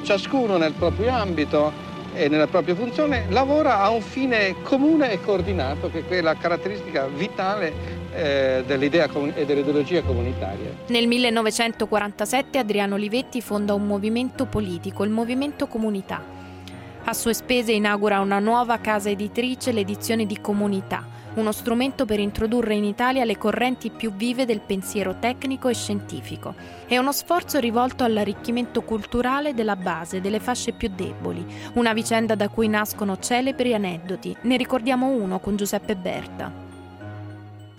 ciascuno 0.04 0.58
nel 0.58 0.74
proprio 0.74 1.12
ambito 1.12 1.84
e 2.14 2.30
nella 2.30 2.48
propria 2.48 2.76
funzione 2.76 3.26
lavora 3.30 3.82
a 3.82 3.90
un 3.90 4.02
fine 4.02 4.56
comune 4.64 5.12
e 5.12 5.22
coordinato, 5.22 5.90
che 5.90 6.00
è 6.00 6.06
quella 6.06 6.36
caratteristica 6.36 7.08
vitale 7.08 7.74
eh, 8.14 8.64
dell'idea 8.66 9.10
e 9.34 9.46
dell'ideologia 9.46 10.02
comunitaria. 10.02 10.70
Nel 10.88 11.08
1947 11.08 12.58
Adriano 12.58 12.96
Olivetti 12.96 13.42
fonda 13.42 13.74
un 13.74 13.86
movimento 13.86 14.46
politico, 14.46 15.04
il 15.04 15.10
Movimento 15.10 15.68
Comunità. 15.68 16.35
A 17.08 17.14
sue 17.14 17.36
spese 17.36 17.72
inaugura 17.72 18.20
una 18.20 18.40
nuova 18.40 18.80
casa 18.80 19.12
editrice, 19.12 19.72
l'edizione 19.72 20.26
di 20.26 20.42
Comunità, 20.42 21.08
uno 21.36 21.52
strumento 21.52 22.04
per 22.06 22.20
introdurre 22.20 22.74
in 22.74 22.84
Italia 22.84 23.24
le 23.26 23.38
correnti 23.38 23.92
più 23.92 24.12
vive 24.12 24.46
del 24.46 24.62
pensiero 24.62 25.20
tecnico 25.20 25.68
e 25.68 25.76
scientifico. 25.76 26.56
È 26.88 26.98
uno 26.98 27.12
sforzo 27.12 27.60
rivolto 27.60 28.04
all'arricchimento 28.04 28.82
culturale 28.82 29.54
della 29.54 29.76
base, 29.76 30.20
delle 30.20 30.40
fasce 30.40 30.72
più 30.72 30.90
deboli, 30.96 31.46
una 31.74 31.94
vicenda 31.94 32.34
da 32.34 32.50
cui 32.50 32.68
nascono 32.68 33.20
celebri 33.20 33.76
aneddoti. 33.76 34.36
Ne 34.42 34.58
ricordiamo 34.58 35.06
uno 35.06 35.38
con 35.38 35.58
Giuseppe 35.58 35.96
Berta. 35.96 36.52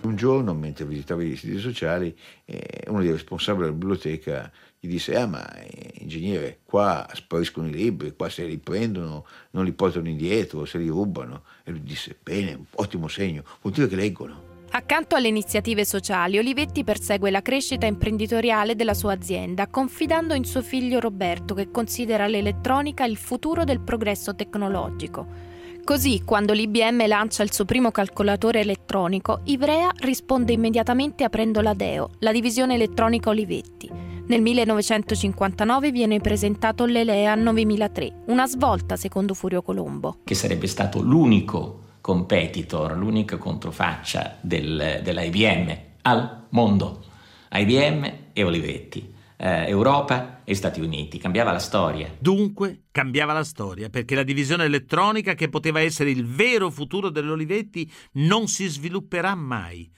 Un 0.03 0.15
giorno, 0.15 0.53
mentre 0.53 0.85
visitavo 0.85 1.19
i 1.19 1.35
siti 1.35 1.59
sociali, 1.59 2.17
eh, 2.45 2.85
uno 2.87 3.01
dei 3.01 3.11
responsabili 3.11 3.65
della 3.65 3.77
biblioteca 3.77 4.49
gli 4.79 4.87
disse, 4.87 5.17
ah 5.17 5.27
ma 5.27 5.53
eh, 5.55 5.96
ingegnere, 6.07 6.59
qua 6.63 7.07
spariscono 7.13 7.67
i 7.67 7.71
libri, 7.71 8.15
qua 8.15 8.29
se 8.29 8.45
li 8.45 8.57
prendono 8.57 9.25
non 9.51 9.65
li 9.65 9.73
portano 9.73 10.07
indietro, 10.07 10.65
se 10.65 10.77
li 10.77 10.87
rubano. 10.87 11.43
E 11.63 11.71
lui 11.71 11.83
disse, 11.83 12.17
bene, 12.21 12.65
ottimo 12.75 13.07
segno, 13.07 13.43
vuol 13.61 13.73
dire 13.73 13.87
che 13.87 13.95
leggono. 13.95 14.55
Accanto 14.69 15.15
alle 15.15 15.29
iniziative 15.29 15.85
sociali, 15.85 16.37
Olivetti 16.37 16.83
persegue 16.83 17.31
la 17.31 17.41
crescita 17.41 17.85
imprenditoriale 17.85 18.75
della 18.75 18.93
sua 18.93 19.13
azienda, 19.13 19.67
confidando 19.67 20.33
in 20.33 20.43
suo 20.43 20.61
figlio 20.61 20.99
Roberto, 20.99 21.53
che 21.53 21.71
considera 21.71 22.27
l'elettronica 22.27 23.05
il 23.05 23.15
futuro 23.15 23.63
del 23.63 23.79
progresso 23.79 24.35
tecnologico. 24.35 25.55
Così, 25.85 26.23
quando 26.25 26.51
l'IBM 26.51 27.07
lancia 27.07 27.43
il 27.43 27.53
suo 27.53 27.63
primo 27.63 27.91
calcolatore 27.91 28.59
elettronico, 28.59 29.39
Ivrea 29.45 29.89
risponde 29.99 30.51
immediatamente 30.51 31.23
aprendo 31.23 31.61
la 31.61 31.73
DEO, 31.73 32.09
la 32.19 32.33
divisione 32.33 32.73
elettronica 32.73 33.29
Olivetti. 33.29 33.89
Nel 34.27 34.41
1959 34.41 35.89
viene 35.91 36.19
presentato 36.19 36.83
l'Elea 36.83 37.33
9003, 37.35 38.23
una 38.25 38.45
svolta 38.45 38.97
secondo 38.97 39.33
Furio 39.33 39.61
Colombo. 39.61 40.19
Che 40.25 40.35
sarebbe 40.35 40.67
stato 40.67 41.01
l'unico 41.01 41.83
competitor, 42.01 42.97
l'unica 42.97 43.37
controfaccia 43.37 44.37
del, 44.41 44.99
dell'IBM 45.01 45.77
al 46.01 46.47
mondo. 46.49 47.05
IBM 47.53 48.13
e 48.33 48.43
Olivetti. 48.43 49.15
Eh, 49.37 49.69
Europa 49.69 50.41
e 50.43 50.55
Stati 50.55 50.81
Uniti, 50.81 51.19
cambiava 51.19 51.53
la 51.53 51.59
storia. 51.59 52.13
Dunque 52.19 52.81
cambiava 52.91 53.31
la 53.31 53.45
storia, 53.45 53.87
perché 53.89 54.13
la 54.13 54.23
divisione 54.23 54.65
elettronica, 54.65 55.35
che 55.35 55.47
poteva 55.47 55.79
essere 55.79 56.09
il 56.09 56.25
vero 56.25 56.69
futuro 56.69 57.09
dell'Olivetti, 57.09 57.89
non 58.13 58.47
si 58.47 58.67
svilupperà 58.67 59.35
mai. 59.35 59.89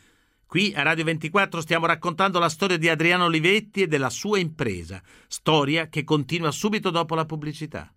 Qui 0.49 0.73
a 0.75 0.81
Radio 0.81 1.03
24 1.03 1.62
stiamo 1.62 1.85
raccontando 1.85 2.39
la 2.39 2.49
storia 2.49 2.75
di 2.75 2.89
Adriano 2.89 3.25
Olivetti 3.25 3.83
e 3.83 3.88
della 3.88 4.09
sua 4.09 4.39
impresa, 4.39 4.99
storia 5.27 5.89
che 5.89 6.03
continua 6.03 6.49
subito 6.49 6.89
dopo 6.89 7.13
la 7.13 7.25
pubblicità. 7.25 7.93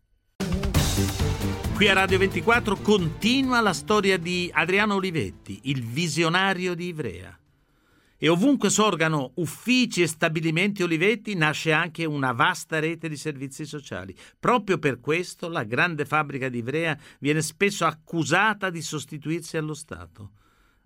Qui 1.75 1.89
a 1.89 1.95
Radio 1.95 2.19
24 2.19 2.77
continua 2.77 3.63
la 3.63 3.73
storia 3.73 4.19
di 4.19 4.51
Adriano 4.53 4.97
Olivetti, 4.97 5.61
il 5.63 5.83
visionario 5.83 6.75
di 6.75 6.89
Ivrea. 6.89 7.35
E 8.19 8.29
ovunque 8.29 8.69
sorgano 8.69 9.31
uffici 9.37 10.03
e 10.03 10.07
stabilimenti 10.07 10.83
Olivetti 10.83 11.35
nasce 11.35 11.73
anche 11.73 12.05
una 12.05 12.33
vasta 12.33 12.81
rete 12.81 13.09
di 13.09 13.17
servizi 13.17 13.65
sociali. 13.65 14.15
Proprio 14.39 14.79
per 14.79 15.01
questo 15.01 15.49
la 15.49 15.65
grande 15.65 16.05
fabbrica 16.05 16.51
di 16.51 16.59
Ivrea 16.59 16.99
viene 17.19 17.41
spesso 17.41 17.87
accusata 17.87 18.69
di 18.69 18.83
sostituirsi 18.83 19.57
allo 19.57 19.73
Stato 19.73 20.33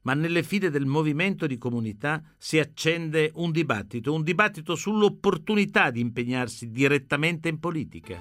ma 0.07 0.15
nelle 0.15 0.45
file 0.45 0.71
del 0.71 0.87
movimento 0.87 1.49
di 1.49 1.59
comunità 1.59 2.23
si 2.39 2.61
accende 2.61 3.33
un 3.35 3.51
dibattito, 3.51 4.15
un 4.15 4.23
dibattito 4.23 4.77
sull'opportunità 4.77 5.91
di 5.91 5.99
impegnarsi 5.99 6.71
direttamente 6.71 7.49
in 7.49 7.59
politica. 7.59 8.21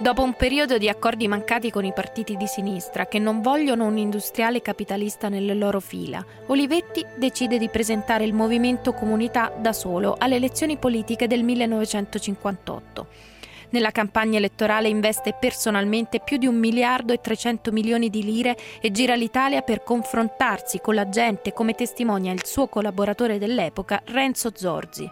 Dopo 0.00 0.22
un 0.22 0.32
periodo 0.32 0.78
di 0.78 0.88
accordi 0.88 1.28
mancati 1.28 1.70
con 1.70 1.84
i 1.84 1.92
partiti 1.92 2.38
di 2.38 2.46
sinistra 2.46 3.04
che 3.04 3.18
non 3.18 3.42
vogliono 3.42 3.84
un 3.84 3.98
industriale 3.98 4.62
capitalista 4.62 5.28
nelle 5.28 5.52
loro 5.52 5.80
fila, 5.80 6.24
Olivetti 6.46 7.04
decide 7.18 7.58
di 7.58 7.68
presentare 7.68 8.24
il 8.24 8.32
movimento 8.32 8.94
comunità 8.94 9.52
da 9.60 9.74
solo 9.74 10.16
alle 10.18 10.36
elezioni 10.36 10.78
politiche 10.78 11.26
del 11.26 11.44
1958. 11.44 13.29
Nella 13.72 13.92
campagna 13.92 14.38
elettorale 14.38 14.88
investe 14.88 15.36
personalmente 15.38 16.20
più 16.24 16.38
di 16.38 16.46
un 16.46 16.56
miliardo 16.56 17.12
e 17.12 17.20
300 17.20 17.70
milioni 17.70 18.10
di 18.10 18.24
lire 18.24 18.56
e 18.80 18.90
gira 18.90 19.14
l'Italia 19.14 19.62
per 19.62 19.84
confrontarsi 19.84 20.80
con 20.80 20.94
la 20.96 21.08
gente, 21.08 21.52
come 21.52 21.74
testimonia 21.74 22.32
il 22.32 22.44
suo 22.44 22.66
collaboratore 22.66 23.38
dell'epoca, 23.38 24.02
Renzo 24.06 24.50
Zorzi. 24.52 25.08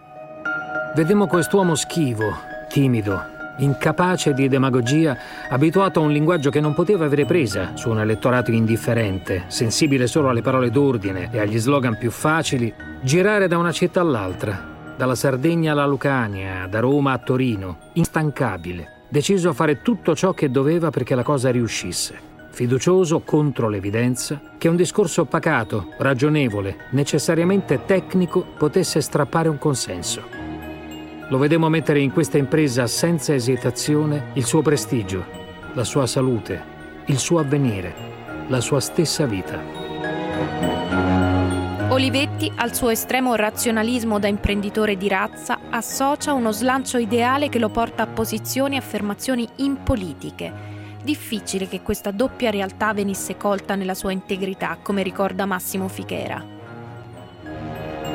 Vedemmo 0.97 1.29
quest'uomo 1.29 1.77
schivo, 1.77 2.35
timido, 2.69 3.23
incapace 3.59 4.33
di 4.33 4.49
demagogia, 4.49 5.17
abituato 5.49 6.01
a 6.01 6.03
un 6.03 6.11
linguaggio 6.11 6.51
che 6.51 6.61
non 6.61 6.75
poteva 6.75 7.05
avere 7.05 7.27
presa 7.27 7.77
su 7.77 7.91
un 7.91 8.01
elettorato 8.01 8.51
indifferente, 8.51 9.45
sensibile 9.47 10.09
solo 10.09 10.31
alle 10.31 10.43
parole 10.43 10.71
d'ordine 10.71 11.29
e 11.31 11.39
agli 11.39 11.59
slogan 11.59 11.97
più 11.97 12.11
facili, 12.11 12.75
girare 13.03 13.47
da 13.47 13.57
una 13.57 13.73
città 13.73 14.01
all'altra, 14.01 14.78
dalla 14.99 15.15
Sardegna 15.15 15.71
alla 15.71 15.87
Lucania, 15.87 16.67
da 16.67 16.81
Roma 16.81 17.13
a 17.13 17.19
Torino, 17.19 17.79
instancabile, 17.93 19.05
deciso 19.09 19.51
a 19.51 19.53
fare 19.53 19.81
tutto 19.81 20.17
ciò 20.17 20.35
che 20.35 20.51
doveva 20.51 20.91
perché 20.91 21.15
la 21.15 21.23
cosa 21.23 21.53
riuscisse. 21.53 22.27
Fiducioso 22.51 23.21
contro 23.21 23.69
l'evidenza 23.69 24.41
che 24.59 24.67
un 24.67 24.75
discorso 24.75 25.25
pacato, 25.25 25.93
ragionevole, 25.99 26.89
necessariamente 26.91 27.85
tecnico 27.85 28.45
potesse 28.59 29.01
strappare 29.01 29.49
un 29.49 29.59
consenso. 29.59 30.21
Lo 31.29 31.39
vedemmo 31.39 31.69
mettere 31.69 32.01
in 32.01 32.11
questa 32.11 32.37
impresa 32.37 32.89
senza 32.89 33.33
esitazione 33.33 34.31
il 34.33 34.45
suo 34.45 34.63
prestigio, 34.63 35.25
la 35.75 35.85
sua 35.85 36.09
salute, 36.09 36.61
il 37.07 37.19
suo 37.19 37.39
avvenire, 37.39 37.95
la 38.49 38.61
sua 38.61 38.81
stessa 38.81 39.27
vita. 39.27 41.28
Olivetti, 41.99 42.53
al 42.55 42.77
suo 42.77 42.91
estremo 42.91 43.35
razionalismo 43.35 44.21
da 44.21 44.29
imprenditore 44.29 44.97
di 44.97 45.09
razza, 45.09 45.59
associa 45.69 46.33
uno 46.33 46.53
slancio 46.53 46.97
ideale 46.97 47.49
che 47.49 47.59
lo 47.59 47.71
porta 47.71 48.05
a 48.05 48.07
posizioni 48.07 48.77
e 48.77 48.79
affermazioni 48.79 49.49
impolitiche. 49.57 50.53
Difficile 51.03 51.67
che 51.67 51.83
questa 51.83 52.13
doppia 52.13 52.51
realtà 52.51 52.93
venisse 52.93 53.37
colta 53.37 53.75
nella 53.75 53.95
sua 53.95 54.13
integrità, 54.13 54.79
come 54.81 55.03
ricorda 55.03 55.45
Massimo 55.45 55.89
Fichera. 55.89 56.41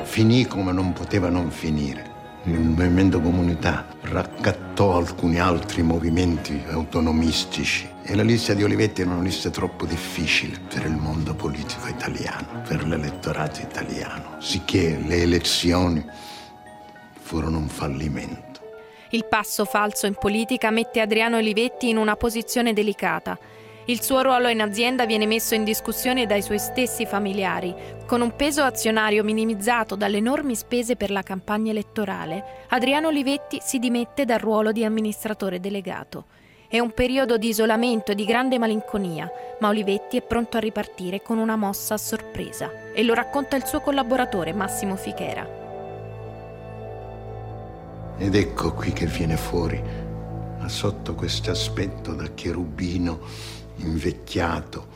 Finì 0.04 0.46
come 0.46 0.72
non 0.72 0.93
poteva 0.93 1.28
non 1.28 1.52
finire. 1.52 2.12
Il 2.45 2.60
movimento 2.60 3.21
comunità 3.21 3.86
raccattò 4.01 4.97
alcuni 4.97 5.39
altri 5.39 5.82
movimenti 5.82 6.62
autonomistici 6.67 7.89
e 8.03 8.15
la 8.15 8.23
lista 8.23 8.53
di 8.53 8.63
Olivetti 8.63 9.01
era 9.01 9.12
una 9.12 9.21
lista 9.21 9.49
troppo 9.49 9.86
difficile 9.86 10.60
per 10.67 10.86
il 10.86 10.95
mondo 10.97 11.34
politico 11.36 11.88
italiano, 11.88 12.62
per 12.67 12.86
l'elettorato 12.86 13.62
italiano, 13.62 14.36
sicché 14.39 14.99
le 15.06 15.21
elezioni 15.21 16.06
furono 17.13 17.60
un 17.60 17.69
fallimento. 17.69 18.60
Il 19.12 19.25
passo 19.25 19.63
falso 19.63 20.06
in 20.06 20.15
politica 20.15 20.69
mette 20.69 20.99
Adriano 20.99 21.38
Olivetti 21.38 21.88
in 21.88 21.97
una 21.97 22.17
posizione 22.17 22.73
delicata. 22.73 23.38
Il 23.88 24.02
suo 24.02 24.22
ruolo 24.22 24.48
in 24.48 24.62
azienda 24.62 25.06
viene 25.06 25.26
messo 25.26 25.56
in 25.56 25.65
discussione 25.65 26.26
dai 26.26 26.41
suoi 26.41 26.58
stessi 26.58 27.06
familiari. 27.06 27.76
Con 28.06 28.22
un 28.22 28.34
peso 28.34 28.63
azionario 28.63 29.26
minimizzato 29.26 29.96
dalle 29.96 30.17
enormi 30.17 30.56
spese 30.56 30.96
per 30.96 31.12
la 31.12 31.22
campagna 31.22 31.72
elettorale, 31.72 32.65
Adriano 32.69 33.10
Olivetti 33.10 33.60
si 33.62 33.80
dimette 33.80 34.24
dal 34.24 34.39
ruolo 34.39 34.72
di 34.72 34.86
amministratore 34.86 35.60
delegato. 35.60 36.28
È 36.69 36.80
un 36.80 36.91
periodo 36.91 37.38
di 37.38 37.50
isolamento 37.50 38.13
e 38.13 38.15
di 38.15 38.24
grande 38.24 38.58
malinconia, 38.58 39.30
ma 39.60 39.67
Olivetti 39.67 40.15
è 40.15 40.22
pronto 40.22 40.56
a 40.56 40.62
ripartire 40.62 41.22
con 41.22 41.38
una 41.38 41.58
mossa 41.58 41.96
a 41.96 41.98
sorpresa 41.98 42.93
e 42.93 43.04
lo 43.04 43.13
racconta 43.13 43.58
il 43.58 43.65
suo 43.65 43.82
collaboratore 43.82 44.54
Massimo 44.54 44.96
Fichera. 44.96 45.62
Ed 48.17 48.34
ecco 48.34 48.74
qui 48.74 48.93
che 48.93 49.08
viene 49.08 49.36
fuori, 49.36 49.82
sotto 50.67 51.13
questo 51.15 51.52
aspetto 51.52 52.13
da 52.13 52.34
cherubino 52.34 53.19
invecchiato, 53.84 54.88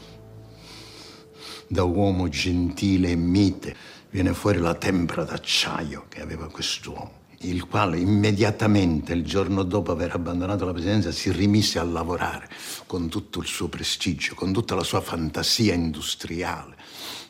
da 1.68 1.84
uomo 1.84 2.30
gentile 2.30 3.12
e 3.12 3.16
mite, 3.16 3.76
viene 4.10 4.34
fuori 4.34 4.58
la 4.58 4.74
tempra 4.74 5.24
d'acciaio 5.24 6.06
che 6.08 6.22
aveva 6.22 6.50
quest'uomo, 6.50 7.26
il 7.40 7.68
quale 7.68 8.00
immediatamente, 8.00 9.14
il 9.14 9.24
giorno 9.24 9.64
dopo 9.64 9.92
aver 9.92 10.14
abbandonato 10.14 10.66
la 10.66 10.72
presidenza, 10.72 11.12
si 11.12 11.32
rimise 11.32 11.78
a 11.78 11.84
lavorare 11.84 12.50
con 12.86 13.10
tutto 13.10 13.40
il 13.40 13.48
suo 13.48 13.68
prestigio, 13.68 14.34
con 14.34 14.54
tutta 14.54 14.76
la 14.76 14.84
sua 14.84 15.02
fantasia 15.02 15.74
industriale 15.74 16.76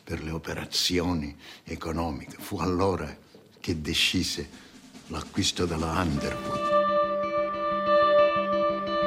per 0.04 0.22
le 0.22 0.30
operazioni 0.30 1.36
economiche. 1.64 2.36
Fu 2.38 2.56
allora 2.56 3.14
che 3.60 3.80
decise 3.80 4.48
l'acquisto 5.08 5.66
della 5.66 6.00
Underwood. 6.00 6.87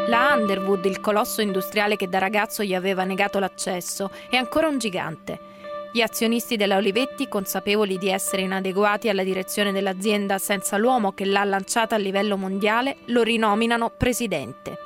La 0.08 0.34
Underwood, 0.36 0.86
il 0.86 1.00
colosso 1.00 1.42
industriale 1.42 1.96
che 1.96 2.10
da 2.10 2.18
ragazzo 2.18 2.64
gli 2.64 2.74
aveva 2.74 3.04
negato 3.04 3.40
l'accesso, 3.40 4.10
è 4.30 4.36
ancora 4.36 4.68
un 4.68 4.78
gigante. 4.78 5.40
Gli 5.94 6.02
azionisti 6.02 6.58
della 6.58 6.78
Olivetti, 6.78 7.28
consapevoli 7.28 7.98
di 7.98 8.10
essere 8.10 8.42
inadeguati 8.42 9.10
alla 9.10 9.24
direzione 9.24 9.72
dell'azienda 9.72 10.38
senza 10.38 10.78
l'uomo 10.78 11.12
che 11.12 11.26
l'ha 11.26 11.44
lanciata 11.44 11.96
a 11.96 12.00
livello 12.00 12.36
mondiale, 12.36 12.98
lo 13.06 13.22
rinominano 13.22 13.92
presidente. 13.96 14.78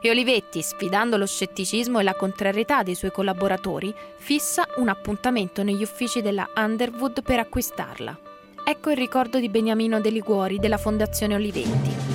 E 0.00 0.10
Olivetti, 0.10 0.62
sfidando 0.62 1.16
lo 1.16 1.26
scetticismo 1.26 1.98
e 1.98 2.02
la 2.02 2.14
contrarietà 2.14 2.82
dei 2.82 2.94
suoi 2.94 3.12
collaboratori, 3.12 3.94
fissa 4.16 4.66
un 4.76 4.88
appuntamento 4.88 5.62
negli 5.62 5.82
uffici 5.82 6.22
della 6.22 6.48
Underwood 6.56 7.22
per 7.22 7.38
acquistarla. 7.38 8.18
Ecco 8.64 8.90
il 8.90 8.96
ricordo 8.96 9.38
di 9.38 9.48
Beniamino 9.48 10.00
De 10.00 10.10
Liguori 10.10 10.58
della 10.58 10.78
Fondazione 10.78 11.34
Olivetti. 11.34 12.11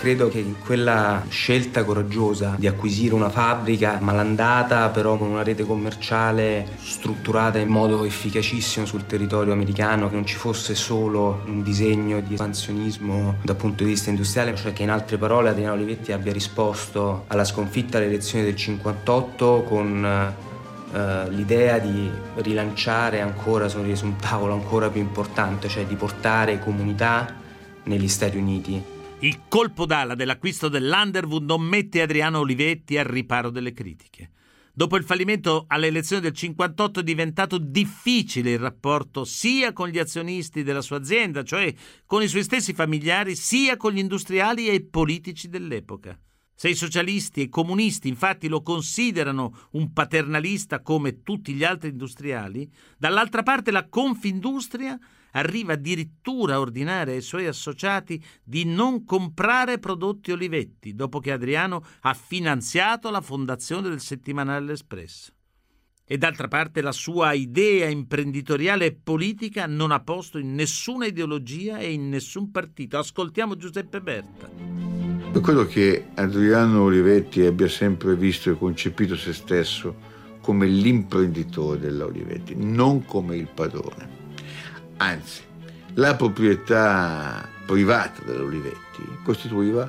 Credo 0.00 0.28
che 0.28 0.54
quella 0.64 1.22
scelta 1.28 1.84
coraggiosa 1.84 2.54
di 2.56 2.66
acquisire 2.66 3.12
una 3.12 3.28
fabbrica 3.28 3.98
malandata, 4.00 4.88
però 4.88 5.18
con 5.18 5.28
una 5.28 5.42
rete 5.42 5.62
commerciale 5.66 6.66
strutturata 6.80 7.58
in 7.58 7.68
modo 7.68 8.04
efficacissimo 8.04 8.86
sul 8.86 9.04
territorio 9.04 9.52
americano, 9.52 10.08
che 10.08 10.14
non 10.14 10.24
ci 10.24 10.36
fosse 10.36 10.74
solo 10.74 11.42
un 11.44 11.62
disegno 11.62 12.20
di 12.20 12.32
espansionismo 12.32 13.36
dal 13.42 13.56
punto 13.56 13.84
di 13.84 13.90
vista 13.90 14.08
industriale, 14.08 14.56
cioè 14.56 14.72
che 14.72 14.84
in 14.84 14.90
altre 14.90 15.18
parole 15.18 15.50
Adriano 15.50 15.74
Olivetti 15.74 16.12
abbia 16.12 16.32
risposto 16.32 17.24
alla 17.26 17.44
sconfitta 17.44 17.98
alle 17.98 18.06
elezioni 18.06 18.44
del 18.44 18.56
58 18.56 19.64
con 19.68 20.48
Uh, 20.90 21.30
l'idea 21.30 21.78
di 21.78 22.10
rilanciare 22.38 23.20
ancora 23.20 23.68
su 23.68 23.78
un 23.78 24.16
tavolo 24.16 24.54
ancora 24.54 24.88
più 24.88 25.00
importante, 25.00 25.68
cioè 25.68 25.86
di 25.86 25.94
portare 25.94 26.58
comunità 26.58 27.32
negli 27.84 28.08
Stati 28.08 28.36
Uniti. 28.36 28.98
Il 29.22 29.42
colpo 29.48 29.84
d'ala 29.84 30.14
dell'acquisto 30.14 30.70
dell'Underwood 30.70 31.44
non 31.44 31.60
mette 31.60 32.00
Adriano 32.00 32.38
Olivetti 32.38 32.96
al 32.96 33.04
riparo 33.04 33.50
delle 33.50 33.74
critiche. 33.74 34.30
Dopo 34.72 34.96
il 34.96 35.04
fallimento 35.04 35.66
alle 35.68 35.88
elezioni 35.88 36.22
del 36.22 36.32
58 36.32 37.00
è 37.00 37.02
diventato 37.02 37.58
difficile 37.58 38.52
il 38.52 38.58
rapporto 38.58 39.26
sia 39.26 39.74
con 39.74 39.88
gli 39.88 39.98
azionisti 39.98 40.62
della 40.62 40.80
sua 40.80 40.96
azienda, 40.96 41.42
cioè 41.42 41.70
con 42.06 42.22
i 42.22 42.28
suoi 42.28 42.44
stessi 42.44 42.72
familiari, 42.72 43.36
sia 43.36 43.76
con 43.76 43.92
gli 43.92 43.98
industriali 43.98 44.68
e 44.68 44.74
i 44.74 44.86
politici 44.86 45.50
dell'epoca. 45.50 46.18
Se 46.54 46.70
i 46.70 46.74
socialisti 46.74 47.40
e 47.40 47.44
i 47.44 47.48
comunisti 47.50 48.08
infatti 48.08 48.48
lo 48.48 48.62
considerano 48.62 49.68
un 49.72 49.92
paternalista 49.92 50.80
come 50.80 51.22
tutti 51.22 51.52
gli 51.52 51.64
altri 51.64 51.90
industriali, 51.90 52.70
dall'altra 52.96 53.42
parte 53.42 53.70
la 53.70 53.86
Confindustria 53.86 54.98
arriva 55.32 55.74
addirittura 55.74 56.54
a 56.54 56.60
ordinare 56.60 57.12
ai 57.12 57.22
suoi 57.22 57.46
associati 57.46 58.22
di 58.42 58.64
non 58.64 59.04
comprare 59.04 59.78
prodotti 59.78 60.32
Olivetti, 60.32 60.94
dopo 60.94 61.20
che 61.20 61.32
Adriano 61.32 61.84
ha 62.00 62.14
finanziato 62.14 63.10
la 63.10 63.20
fondazione 63.20 63.88
del 63.88 64.00
settimanale 64.00 64.66
L'Espresso. 64.66 65.32
E 66.04 66.18
d'altra 66.18 66.48
parte 66.48 66.82
la 66.82 66.90
sua 66.90 67.34
idea 67.34 67.88
imprenditoriale 67.88 68.86
e 68.86 68.98
politica 69.00 69.66
non 69.66 69.92
ha 69.92 70.00
posto 70.00 70.38
in 70.38 70.54
nessuna 70.54 71.06
ideologia 71.06 71.78
e 71.78 71.92
in 71.92 72.08
nessun 72.08 72.50
partito. 72.50 72.98
Ascoltiamo 72.98 73.56
Giuseppe 73.56 74.00
Berta. 74.00 74.50
Io 75.32 75.40
credo 75.40 75.66
che 75.66 76.08
Adriano 76.14 76.82
Olivetti 76.82 77.42
abbia 77.42 77.68
sempre 77.68 78.16
visto 78.16 78.50
e 78.50 78.58
concepito 78.58 79.14
se 79.14 79.32
stesso 79.32 79.94
come 80.40 80.66
l'imprenditore 80.66 81.78
della 81.78 82.06
Olivetti, 82.06 82.56
non 82.56 83.04
come 83.04 83.36
il 83.36 83.46
padrone. 83.46 84.19
Anzi, 85.02 85.42
la 85.94 86.14
proprietà 86.14 87.48
privata 87.64 88.22
della 88.24 88.42
Olivetti 88.42 89.02
costituiva 89.22 89.88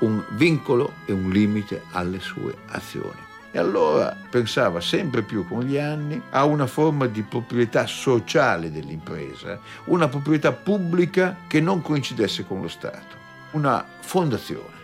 un 0.00 0.22
vincolo 0.30 0.94
e 1.06 1.12
un 1.12 1.30
limite 1.30 1.84
alle 1.92 2.18
sue 2.18 2.54
azioni. 2.66 3.20
E 3.52 3.58
allora 3.58 4.16
pensava 4.30 4.80
sempre 4.80 5.22
più 5.22 5.46
con 5.46 5.62
gli 5.62 5.76
anni 5.76 6.20
a 6.30 6.44
una 6.44 6.66
forma 6.66 7.06
di 7.06 7.22
proprietà 7.22 7.86
sociale 7.86 8.72
dell'impresa, 8.72 9.60
una 9.84 10.08
proprietà 10.08 10.52
pubblica 10.52 11.36
che 11.46 11.60
non 11.60 11.82
coincidesse 11.82 12.44
con 12.44 12.62
lo 12.62 12.68
Stato 12.68 13.20
una 13.52 13.84
fondazione 14.00 14.81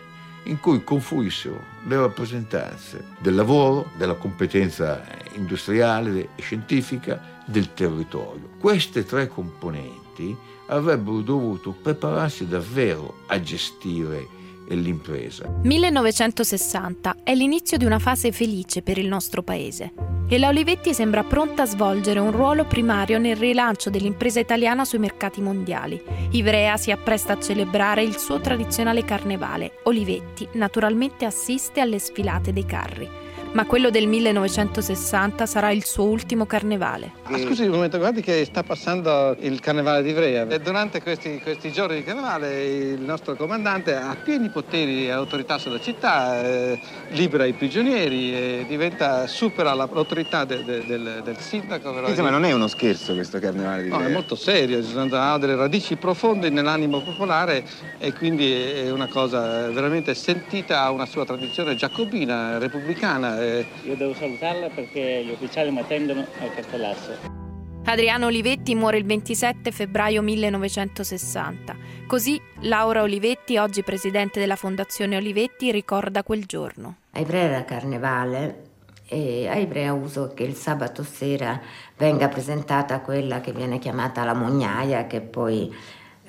in 0.49 0.59
cui 0.59 0.83
confluissero 0.83 1.63
le 1.85 1.95
rappresentanze 1.95 3.05
del 3.19 3.35
lavoro, 3.35 3.91
della 3.97 4.15
competenza 4.15 5.01
industriale 5.35 6.29
e 6.35 6.41
scientifica, 6.41 7.37
del 7.45 7.73
territorio. 7.73 8.49
Queste 8.59 9.05
tre 9.05 9.27
componenti 9.27 10.35
avrebbero 10.67 11.21
dovuto 11.21 11.71
prepararsi 11.71 12.47
davvero 12.47 13.21
a 13.27 13.39
gestire 13.39 14.27
l'impresa. 14.67 15.49
1960 15.63 17.17
è 17.23 17.33
l'inizio 17.33 17.77
di 17.77 17.85
una 17.85 17.97
fase 17.97 18.31
felice 18.31 18.83
per 18.83 18.99
il 18.99 19.07
nostro 19.07 19.41
paese 19.41 20.18
e 20.31 20.37
la 20.37 20.49
Olivetti 20.49 20.93
sembra 20.93 21.23
pronta 21.23 21.63
a 21.63 21.65
svolgere 21.65 22.19
un 22.19 22.31
ruolo 22.31 22.65
primario 22.65 23.17
nel 23.17 23.35
rilancio 23.35 23.89
dell'impresa 23.89 24.39
italiana 24.39 24.85
sui 24.85 24.99
mercati 24.99 25.41
mondiali. 25.41 25.99
Ivrea 26.31 26.77
si 26.77 26.91
appresta 26.91 27.33
a 27.33 27.39
celebrare 27.39 28.03
il 28.03 28.15
suo 28.15 28.39
tradizionale 28.39 29.03
carnevale. 29.03 29.79
Olivetti 29.83 30.47
naturalmente 30.53 31.25
assiste 31.25 31.81
alle 31.81 31.97
sfilate 31.97 32.53
dei 32.53 32.65
carri 32.65 33.09
ma 33.51 33.65
quello 33.65 33.89
del 33.89 34.07
1960 34.07 35.45
sarà 35.45 35.71
il 35.71 35.83
suo 35.83 36.03
ultimo 36.03 36.45
carnevale. 36.45 37.13
Ah, 37.31 37.37
scusi 37.37 37.63
un 37.63 37.73
momento, 37.73 37.99
guardi 37.99 38.21
che 38.21 38.43
sta 38.43 38.63
passando 38.63 39.35
il 39.41 39.59
carnevale 39.59 40.01
di 40.01 40.09
Ivrea 40.09 40.47
e 40.47 40.59
durante 40.59 40.99
questi, 40.99 41.39
questi, 41.39 41.71
giorni 41.71 41.97
di 41.97 42.03
carnevale 42.03 42.63
il 42.65 43.01
nostro 43.01 43.35
comandante 43.35 43.95
ha 43.95 44.15
pieni 44.15 44.49
poteri 44.49 45.05
e 45.05 45.11
autorità 45.11 45.59
sulla 45.59 45.79
città, 45.79 46.43
eh, 46.43 46.79
libera 47.09 47.45
i 47.45 47.53
prigionieri 47.53 48.33
e 48.33 48.65
diventa, 48.67 49.27
supera 49.27 49.75
l'autorità 49.75 50.43
de, 50.43 50.63
de, 50.63 50.83
del, 50.87 51.21
del, 51.23 51.37
sindaco. 51.37 51.93
Insomma, 52.07 52.31
non 52.31 52.45
è 52.45 52.51
uno 52.51 52.67
scherzo 52.67 53.13
questo 53.13 53.37
carnevale 53.37 53.83
di 53.83 53.89
Ivrea. 53.89 54.01
No, 54.01 54.09
è 54.09 54.11
molto 54.11 54.35
serio, 54.35 54.81
sono 54.81 55.37
delle 55.37 55.55
radici 55.55 55.97
profonde 55.97 56.49
nell'animo 56.49 57.01
popolare 57.01 57.63
e 57.99 58.11
quindi 58.11 58.51
è 58.51 58.89
una 58.89 59.07
cosa 59.07 59.69
veramente 59.69 60.15
sentita, 60.15 60.81
ha 60.81 60.89
una 60.89 61.05
sua 61.05 61.25
tradizione 61.25 61.75
giacobina, 61.75 62.57
repubblicana 62.57 63.39
eh... 63.39 63.65
Io 63.83 63.95
devo 63.95 64.15
salutarla 64.15 64.69
perché 64.69 65.23
gli 65.23 65.29
ufficiali 65.29 65.69
mi 65.69 65.79
attendono 65.79 66.25
al 66.39 66.53
Castellazzo. 66.55 67.18
Adriano 67.85 68.27
Olivetti 68.27 68.75
muore 68.75 68.97
il 68.97 69.05
27 69.05 69.71
febbraio 69.71 70.21
1960. 70.21 71.75
Così 72.05 72.39
Laura 72.61 73.01
Olivetti, 73.01 73.57
oggi 73.57 73.83
presidente 73.83 74.39
della 74.39 74.55
Fondazione 74.55 75.15
Olivetti, 75.15 75.71
ricorda 75.71 76.23
quel 76.23 76.45
giorno. 76.45 76.97
A 77.11 77.19
Ivrea 77.19 77.43
era 77.43 77.65
carnevale 77.65 78.67
e 79.07 79.47
a 79.47 79.55
Ivrea 79.55 79.93
uso 79.93 80.31
che 80.35 80.43
il 80.43 80.53
sabato 80.53 81.03
sera 81.03 81.59
venga 81.97 82.27
presentata 82.27 82.99
quella 82.99 83.41
che 83.41 83.53
viene 83.53 83.79
chiamata 83.79 84.23
la 84.23 84.35
mognaia, 84.35 85.07
che 85.07 85.21
poi 85.21 85.73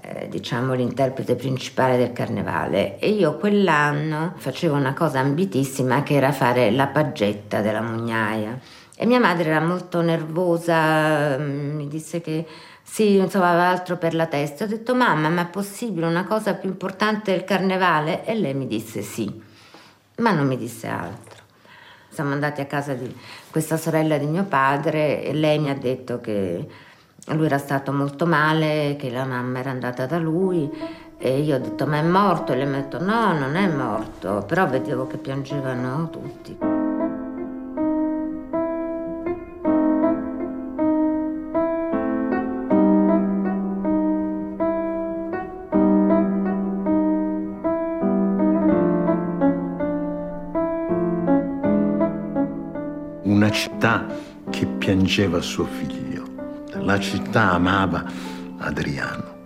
eh, 0.02 0.28
diciamo 0.28 0.72
l'interprete 0.72 1.34
principale 1.34 1.98
del 1.98 2.12
carnevale 2.12 2.98
e 2.98 3.10
io 3.10 3.36
quell'anno 3.36 4.32
facevo 4.36 4.74
una 4.74 4.94
cosa 4.94 5.18
ambitissima 5.18 6.02
che 6.02 6.14
era 6.14 6.32
fare 6.32 6.70
la 6.70 6.86
paggetta 6.86 7.60
della 7.60 7.82
mugnaia 7.82 8.58
e 9.02 9.06
mia 9.06 9.18
madre 9.18 9.48
era 9.48 9.64
molto 9.64 10.02
nervosa, 10.02 11.38
mm, 11.38 11.74
mi 11.74 11.88
disse 11.88 12.20
che 12.20 12.46
sì, 12.82 13.16
insomma, 13.16 13.48
aveva 13.48 13.68
altro 13.68 13.96
per 13.96 14.12
la 14.14 14.26
testa. 14.26 14.64
Ho 14.64 14.66
detto, 14.66 14.94
mamma, 14.94 15.30
ma 15.30 15.40
è 15.40 15.46
possibile 15.46 16.04
una 16.04 16.24
cosa 16.24 16.52
più 16.52 16.68
importante 16.68 17.30
del 17.30 17.44
carnevale? 17.44 18.26
E 18.26 18.34
lei 18.34 18.52
mi 18.52 18.66
disse 18.66 19.00
sì, 19.00 19.40
ma 20.16 20.32
non 20.32 20.46
mi 20.46 20.58
disse 20.58 20.86
altro. 20.86 21.44
Siamo 22.10 22.32
andati 22.32 22.60
a 22.60 22.66
casa 22.66 22.92
di 22.92 23.10
questa 23.50 23.78
sorella 23.78 24.18
di 24.18 24.26
mio 24.26 24.44
padre 24.44 25.24
e 25.24 25.32
lei 25.32 25.58
mi 25.58 25.70
ha 25.70 25.76
detto 25.76 26.20
che 26.20 26.68
lui 27.28 27.46
era 27.46 27.56
stato 27.56 27.92
molto 27.92 28.26
male, 28.26 28.96
che 28.98 29.08
la 29.10 29.24
mamma 29.24 29.60
era 29.60 29.70
andata 29.70 30.04
da 30.04 30.18
lui 30.18 30.70
e 31.16 31.40
io 31.40 31.56
ho 31.56 31.58
detto 31.58 31.86
ma 31.86 31.96
è 31.96 32.02
morto? 32.02 32.52
E 32.52 32.56
lei 32.56 32.66
mi 32.66 32.76
ha 32.76 32.80
detto 32.80 33.02
no, 33.02 33.32
non 33.32 33.56
è 33.56 33.66
morto, 33.66 34.44
però 34.46 34.68
vedevo 34.68 35.06
che 35.06 35.16
piangevano 35.16 36.10
tutti. 36.10 36.69
Città 53.80 54.06
che 54.50 54.66
piangeva 54.66 55.40
suo 55.40 55.64
figlio. 55.64 56.28
La 56.82 57.00
città 57.00 57.52
amava 57.52 58.04
Adriano. 58.58 59.38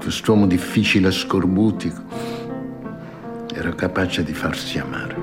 Quest'uomo 0.00 0.46
difficile 0.46 1.08
e 1.08 1.10
scorbutico 1.10 2.02
era 3.52 3.74
capace 3.74 4.22
di 4.22 4.32
farsi 4.32 4.78
amare. 4.78 5.16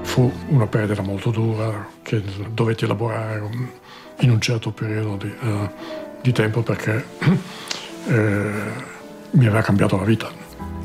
Fu 0.00 0.32
una 0.48 0.66
perdita 0.66 1.02
molto 1.02 1.30
dura 1.30 1.86
che 2.00 2.22
dovetti 2.50 2.84
elaborare 2.84 3.50
in 4.20 4.30
un 4.30 4.40
certo 4.40 4.70
periodo 4.70 5.16
di, 5.16 5.34
uh, 5.38 5.70
di 6.22 6.32
tempo 6.32 6.62
perché 6.62 7.04
eh, 8.08 8.50
mi 9.32 9.46
aveva 9.46 9.60
cambiato 9.60 9.98
la 9.98 10.04
vita. 10.04 10.41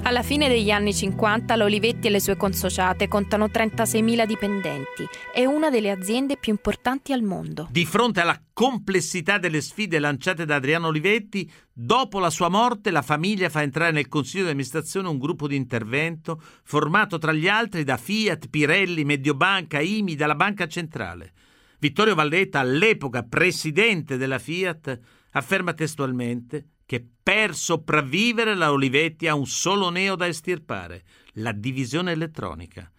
Alla 0.07 0.23
fine 0.23 0.47
degli 0.47 0.71
anni 0.71 0.93
50 0.93 1.57
l'Olivetti 1.57 2.07
e 2.07 2.09
le 2.09 2.21
sue 2.21 2.37
consociate 2.37 3.09
contano 3.09 3.47
36.000 3.47 4.25
dipendenti. 4.25 5.05
È 5.33 5.43
una 5.43 5.69
delle 5.69 5.91
aziende 5.91 6.37
più 6.37 6.53
importanti 6.53 7.11
al 7.11 7.23
mondo. 7.23 7.67
Di 7.69 7.83
fronte 7.83 8.21
alla 8.21 8.41
complessità 8.53 9.37
delle 9.37 9.59
sfide 9.59 9.99
lanciate 9.99 10.45
da 10.45 10.55
Adriano 10.55 10.87
Olivetti, 10.87 11.51
dopo 11.73 12.19
la 12.19 12.29
sua 12.29 12.47
morte 12.47 12.89
la 12.89 13.01
famiglia 13.01 13.49
fa 13.49 13.63
entrare 13.63 13.91
nel 13.91 14.07
consiglio 14.07 14.45
di 14.45 14.51
amministrazione 14.51 15.09
un 15.09 15.17
gruppo 15.17 15.45
di 15.45 15.57
intervento 15.57 16.41
formato 16.63 17.17
tra 17.17 17.33
gli 17.33 17.49
altri 17.49 17.83
da 17.83 17.97
Fiat, 17.97 18.47
Pirelli, 18.47 19.03
Mediobanca, 19.03 19.81
IMI, 19.81 20.15
dalla 20.15 20.35
Banca 20.35 20.67
Centrale. 20.67 21.33
Vittorio 21.79 22.15
Valletta, 22.15 22.59
all'epoca 22.59 23.23
presidente 23.23 24.15
della 24.15 24.39
Fiat, 24.39 24.99
afferma 25.31 25.73
testualmente 25.73 26.76
che 26.87 27.05
per 27.21 27.53
sopravvivere 27.53 28.55
la 28.55 28.71
Olivetti 28.71 29.27
ha 29.27 29.35
un 29.35 29.45
solo 29.45 29.89
neo 29.89 30.15
da 30.15 30.25
estirpare, 30.25 31.03
la 31.33 31.51
divisione 31.51 32.13
elettronica, 32.13 32.89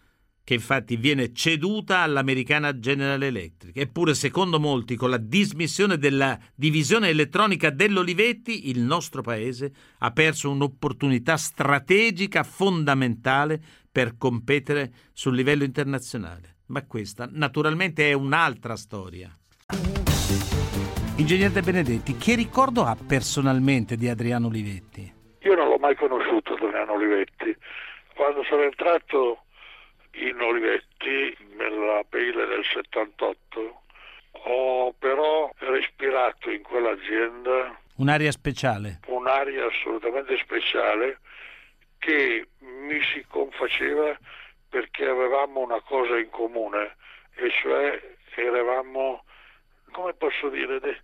che 0.45 0.53
infatti 0.55 0.97
viene 0.97 1.33
ceduta 1.33 2.01
all'americana 2.01 2.79
General 2.79 3.23
Electric. 3.23 3.79
Eppure, 3.79 4.15
secondo 4.15 4.61
molti, 4.61 4.95
con 4.95 5.09
la 5.09 5.17
dismissione 5.17 5.97
della 5.97 6.39
divisione 6.55 7.09
elettronica 7.09 7.71
dell'Olivetti, 7.71 8.69
il 8.69 8.81
nostro 8.81 9.23
paese 9.23 9.73
ha 9.99 10.13
perso 10.13 10.51
un'opportunità 10.51 11.39
strategica 11.39 12.45
fondamentale 12.45 13.59
per 13.91 14.19
competere 14.19 14.93
sul 15.15 15.35
livello 15.35 15.65
internazionale. 15.65 16.57
Ma 16.67 16.85
questa 16.85 17.27
naturalmente 17.33 18.11
è 18.11 18.13
un'altra 18.13 18.77
storia. 18.77 19.35
Ingegnere 21.19 21.53
De 21.53 21.63
Benedetti, 21.63 22.17
che 22.17 22.37
ricordo 22.37 22.85
ha 22.85 22.97
personalmente 22.97 23.97
di 23.97 24.09
Adriano 24.09 24.47
Olivetti? 24.47 25.13
Io 25.41 25.55
non 25.57 25.67
l'ho 25.67 25.79
mai 25.79 25.97
conosciuto 25.97 26.55
Adriano 26.55 26.93
Olivetti. 26.93 27.57
Quando 28.15 28.45
sono 28.45 28.63
entrato 28.63 29.43
in 30.13 30.41
Olivetti 30.41 31.37
nell'aprile 31.57 32.47
del 32.47 32.65
78 32.73 33.83
ho 34.31 34.95
però 34.97 35.53
respirato 35.59 36.51
in 36.51 36.63
quell'azienda 36.63 37.77
un'aria 37.97 38.31
speciale. 38.31 39.01
Un'aria 39.07 39.67
assolutamente 39.67 40.39
speciale 40.39 41.19
che 41.99 42.47
mi 42.61 43.01
si 43.13 43.25
confaceva 43.29 44.17
perché 44.69 45.05
avevamo 45.05 45.63
una 45.63 45.81
cosa 45.81 46.17
in 46.17 46.31
comune 46.31 46.95
e 47.35 47.51
cioè 47.61 48.01
eravamo 48.37 49.25
come 49.91 50.15
posso 50.15 50.49
dire, 50.49 50.81
dei, 50.81 50.97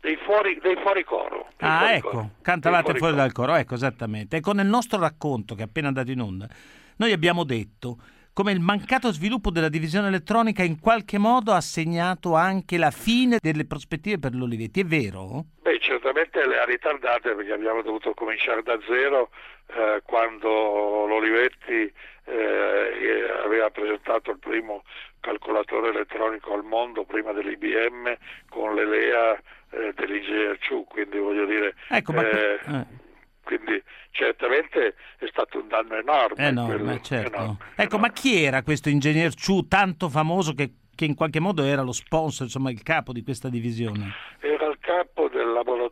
dei, 0.00 0.16
fuori, 0.16 0.58
dei 0.60 0.76
fuori 0.76 1.04
coro. 1.04 1.48
Dei 1.56 1.68
ah, 1.68 1.78
fuori 1.78 1.94
ecco, 1.94 2.08
coro. 2.10 2.30
cantavate 2.42 2.82
fuori, 2.84 2.98
fuori 2.98 3.14
dal 3.14 3.32
coro, 3.32 3.54
ecco, 3.54 3.74
esattamente. 3.74 4.36
Ecco, 4.36 4.52
nel 4.52 4.66
nostro 4.66 4.98
racconto, 4.98 5.54
che 5.54 5.62
è 5.62 5.64
appena 5.64 5.88
andato 5.88 6.10
in 6.10 6.20
onda, 6.20 6.48
noi 6.96 7.12
abbiamo 7.12 7.44
detto 7.44 7.98
come 8.38 8.52
il 8.52 8.60
mancato 8.60 9.10
sviluppo 9.10 9.50
della 9.50 9.68
divisione 9.68 10.06
elettronica 10.06 10.62
in 10.62 10.78
qualche 10.78 11.18
modo 11.18 11.50
ha 11.50 11.60
segnato 11.60 12.36
anche 12.36 12.78
la 12.78 12.92
fine 12.92 13.38
delle 13.40 13.66
prospettive 13.66 14.20
per 14.20 14.32
l'Olivetti, 14.32 14.78
è 14.78 14.84
vero? 14.84 15.46
Beh, 15.60 15.80
certamente 15.80 16.46
le 16.46 16.60
ha 16.60 16.64
ritardate 16.64 17.34
perché 17.34 17.50
abbiamo 17.50 17.82
dovuto 17.82 18.14
cominciare 18.14 18.62
da 18.62 18.78
zero 18.86 19.30
eh, 19.66 20.02
quando 20.04 21.06
l'Olivetti 21.06 21.92
eh, 22.26 23.42
aveva 23.42 23.70
presentato 23.70 24.30
il 24.30 24.38
primo 24.38 24.84
calcolatore 25.20 25.88
elettronico 25.88 26.54
al 26.54 26.64
mondo 26.64 27.04
prima 27.04 27.32
dell'IBM 27.32 28.16
con 28.48 28.74
l'ELEA 28.74 29.34
eh, 29.70 29.92
dell'IGRC, 29.94 30.84
quindi 30.88 31.18
voglio 31.18 31.46
dire... 31.46 31.74
Ecco, 31.88 32.12
ma... 32.12 32.28
Eh, 32.28 32.58
eh. 32.66 33.06
Quindi 33.48 33.82
certamente 34.10 34.94
è 35.16 35.26
stato 35.30 35.58
un 35.58 35.68
danno 35.68 35.96
enorme. 35.96 36.46
Enorme, 36.48 36.76
quello, 36.76 37.00
certo. 37.00 37.34
Enorme, 37.34 37.56
ecco, 37.76 37.96
enorme. 37.96 37.98
ma 37.98 38.12
chi 38.12 38.42
era 38.42 38.62
questo 38.62 38.90
ingegner 38.90 39.32
Ciu 39.32 39.66
tanto 39.66 40.10
famoso 40.10 40.52
che, 40.52 40.72
che, 40.94 41.06
in 41.06 41.14
qualche 41.14 41.40
modo 41.40 41.64
era 41.64 41.80
lo 41.80 41.92
sponsor, 41.92 42.44
insomma 42.44 42.70
il 42.70 42.82
capo 42.82 43.10
di 43.14 43.22
questa 43.22 43.48
divisione? 43.48 44.12
Era 44.40 44.66
il 44.66 44.76
capo 44.80 45.17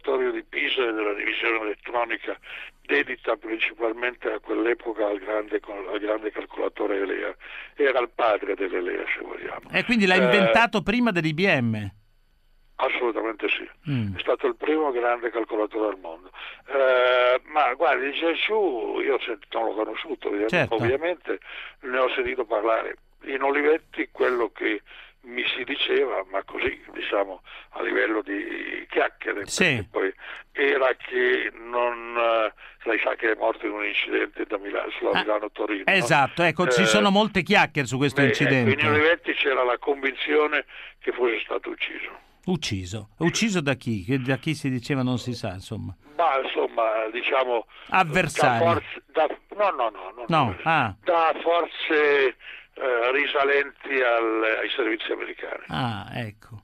laboratorio 0.07 0.31
di 0.31 0.45
Pisa 0.45 0.89
e 0.89 0.93
della 0.93 1.13
divisione 1.15 1.61
elettronica 1.61 2.39
dedita 2.87 3.35
principalmente 3.37 4.31
a 4.31 4.39
quell'epoca 4.39 5.07
al 5.07 5.19
grande, 5.19 5.61
al 5.93 5.99
grande 5.99 6.31
calcolatore 6.31 6.99
Elea. 6.99 7.35
Era 7.75 8.01
il 8.01 8.11
padre 8.15 8.55
dell'Elea, 8.55 9.05
se 9.13 9.21
vogliamo. 9.23 9.71
E 9.73 9.85
quindi 9.85 10.07
l'ha 10.07 10.15
eh, 10.15 10.25
inventato 10.25 10.83
prima 10.83 11.11
dell'IBM? 11.11 11.91
Assolutamente 12.79 13.49
sì, 13.49 13.67
mm. 13.91 14.17
è 14.17 14.21
stato 14.21 14.47
il 14.47 14.55
primo 14.55 14.91
grande 14.93 15.31
calcolatore 15.31 15.95
al 15.95 15.99
mondo. 15.99 16.31
Eh, 16.67 17.41
ma 17.47 17.73
guardi, 17.75 18.13
Gesù 18.13 19.01
io 19.03 19.19
non 19.53 19.65
l'ho 19.65 19.75
conosciuto, 19.75 20.31
certo. 20.49 20.75
ovviamente 20.75 21.41
ne 21.81 21.99
ho 21.99 22.09
sentito 22.11 22.45
parlare. 22.45 22.97
In 23.25 23.43
Olivetti 23.43 24.11
quello 24.13 24.51
che 24.55 24.83
mi 25.27 25.45
si 25.47 25.65
diceva, 25.65 26.25
ma 26.31 26.43
così 26.45 26.81
diciamo 26.93 27.43
a 27.71 27.83
livello 27.83 28.23
di 28.23 28.87
chiacchiere, 28.89 29.47
sì. 29.47 29.87
poi 29.91 30.13
era 30.53 30.95
che 30.97 31.53
non, 31.53 32.17
eh, 32.17 32.53
lei 32.85 32.99
sa 33.03 33.15
che 33.17 33.33
è 33.33 33.35
morto 33.37 33.67
in 33.67 33.73
un 33.73 33.85
incidente 33.85 34.45
da 34.47 34.57
Milano, 34.59 34.91
sulla 34.91 35.11
ah, 35.11 35.21
Milano-Torino. 35.21 35.85
Esatto, 35.87 36.43
ecco, 36.43 36.67
eh, 36.67 36.71
ci 36.71 36.87
sono 36.87 37.11
molte 37.11 37.43
chiacchiere 37.43 37.89
su 37.89 37.97
questo 37.97 38.21
beh, 38.21 38.29
incidente. 38.29 38.71
Ecco, 38.73 38.81
in 38.81 38.89
Olivetti 38.89 39.33
c'era 39.35 39.65
la 39.65 39.79
convinzione 39.79 40.65
che 41.01 41.13
fosse 41.13 41.41
stato 41.45 41.71
ucciso. 41.71 42.25
Ucciso. 42.47 43.09
Ucciso 43.19 43.61
da 43.61 43.75
chi? 43.75 44.05
Da 44.25 44.37
chi 44.37 44.55
si 44.55 44.71
diceva 44.71 45.03
non 45.03 45.19
si 45.19 45.35
sa, 45.35 45.53
insomma. 45.53 45.97
Ma 46.17 46.41
insomma, 46.41 47.09
diciamo... 47.11 47.67
Avversario. 47.89 48.65
Da 48.65 48.73
forze, 48.73 49.03
da, 49.07 49.27
no, 49.57 49.71
no, 49.71 49.91
no. 49.91 50.13
no, 50.17 50.25
no. 50.29 50.57
Ah. 50.63 50.95
Da 51.03 51.35
forze 51.43 52.37
eh, 52.77 53.13
risalenti 53.13 54.01
al, 54.01 54.43
ai 54.61 54.69
servizi 54.75 55.11
americani. 55.11 55.65
Ah, 55.69 56.09
ecco. 56.13 56.63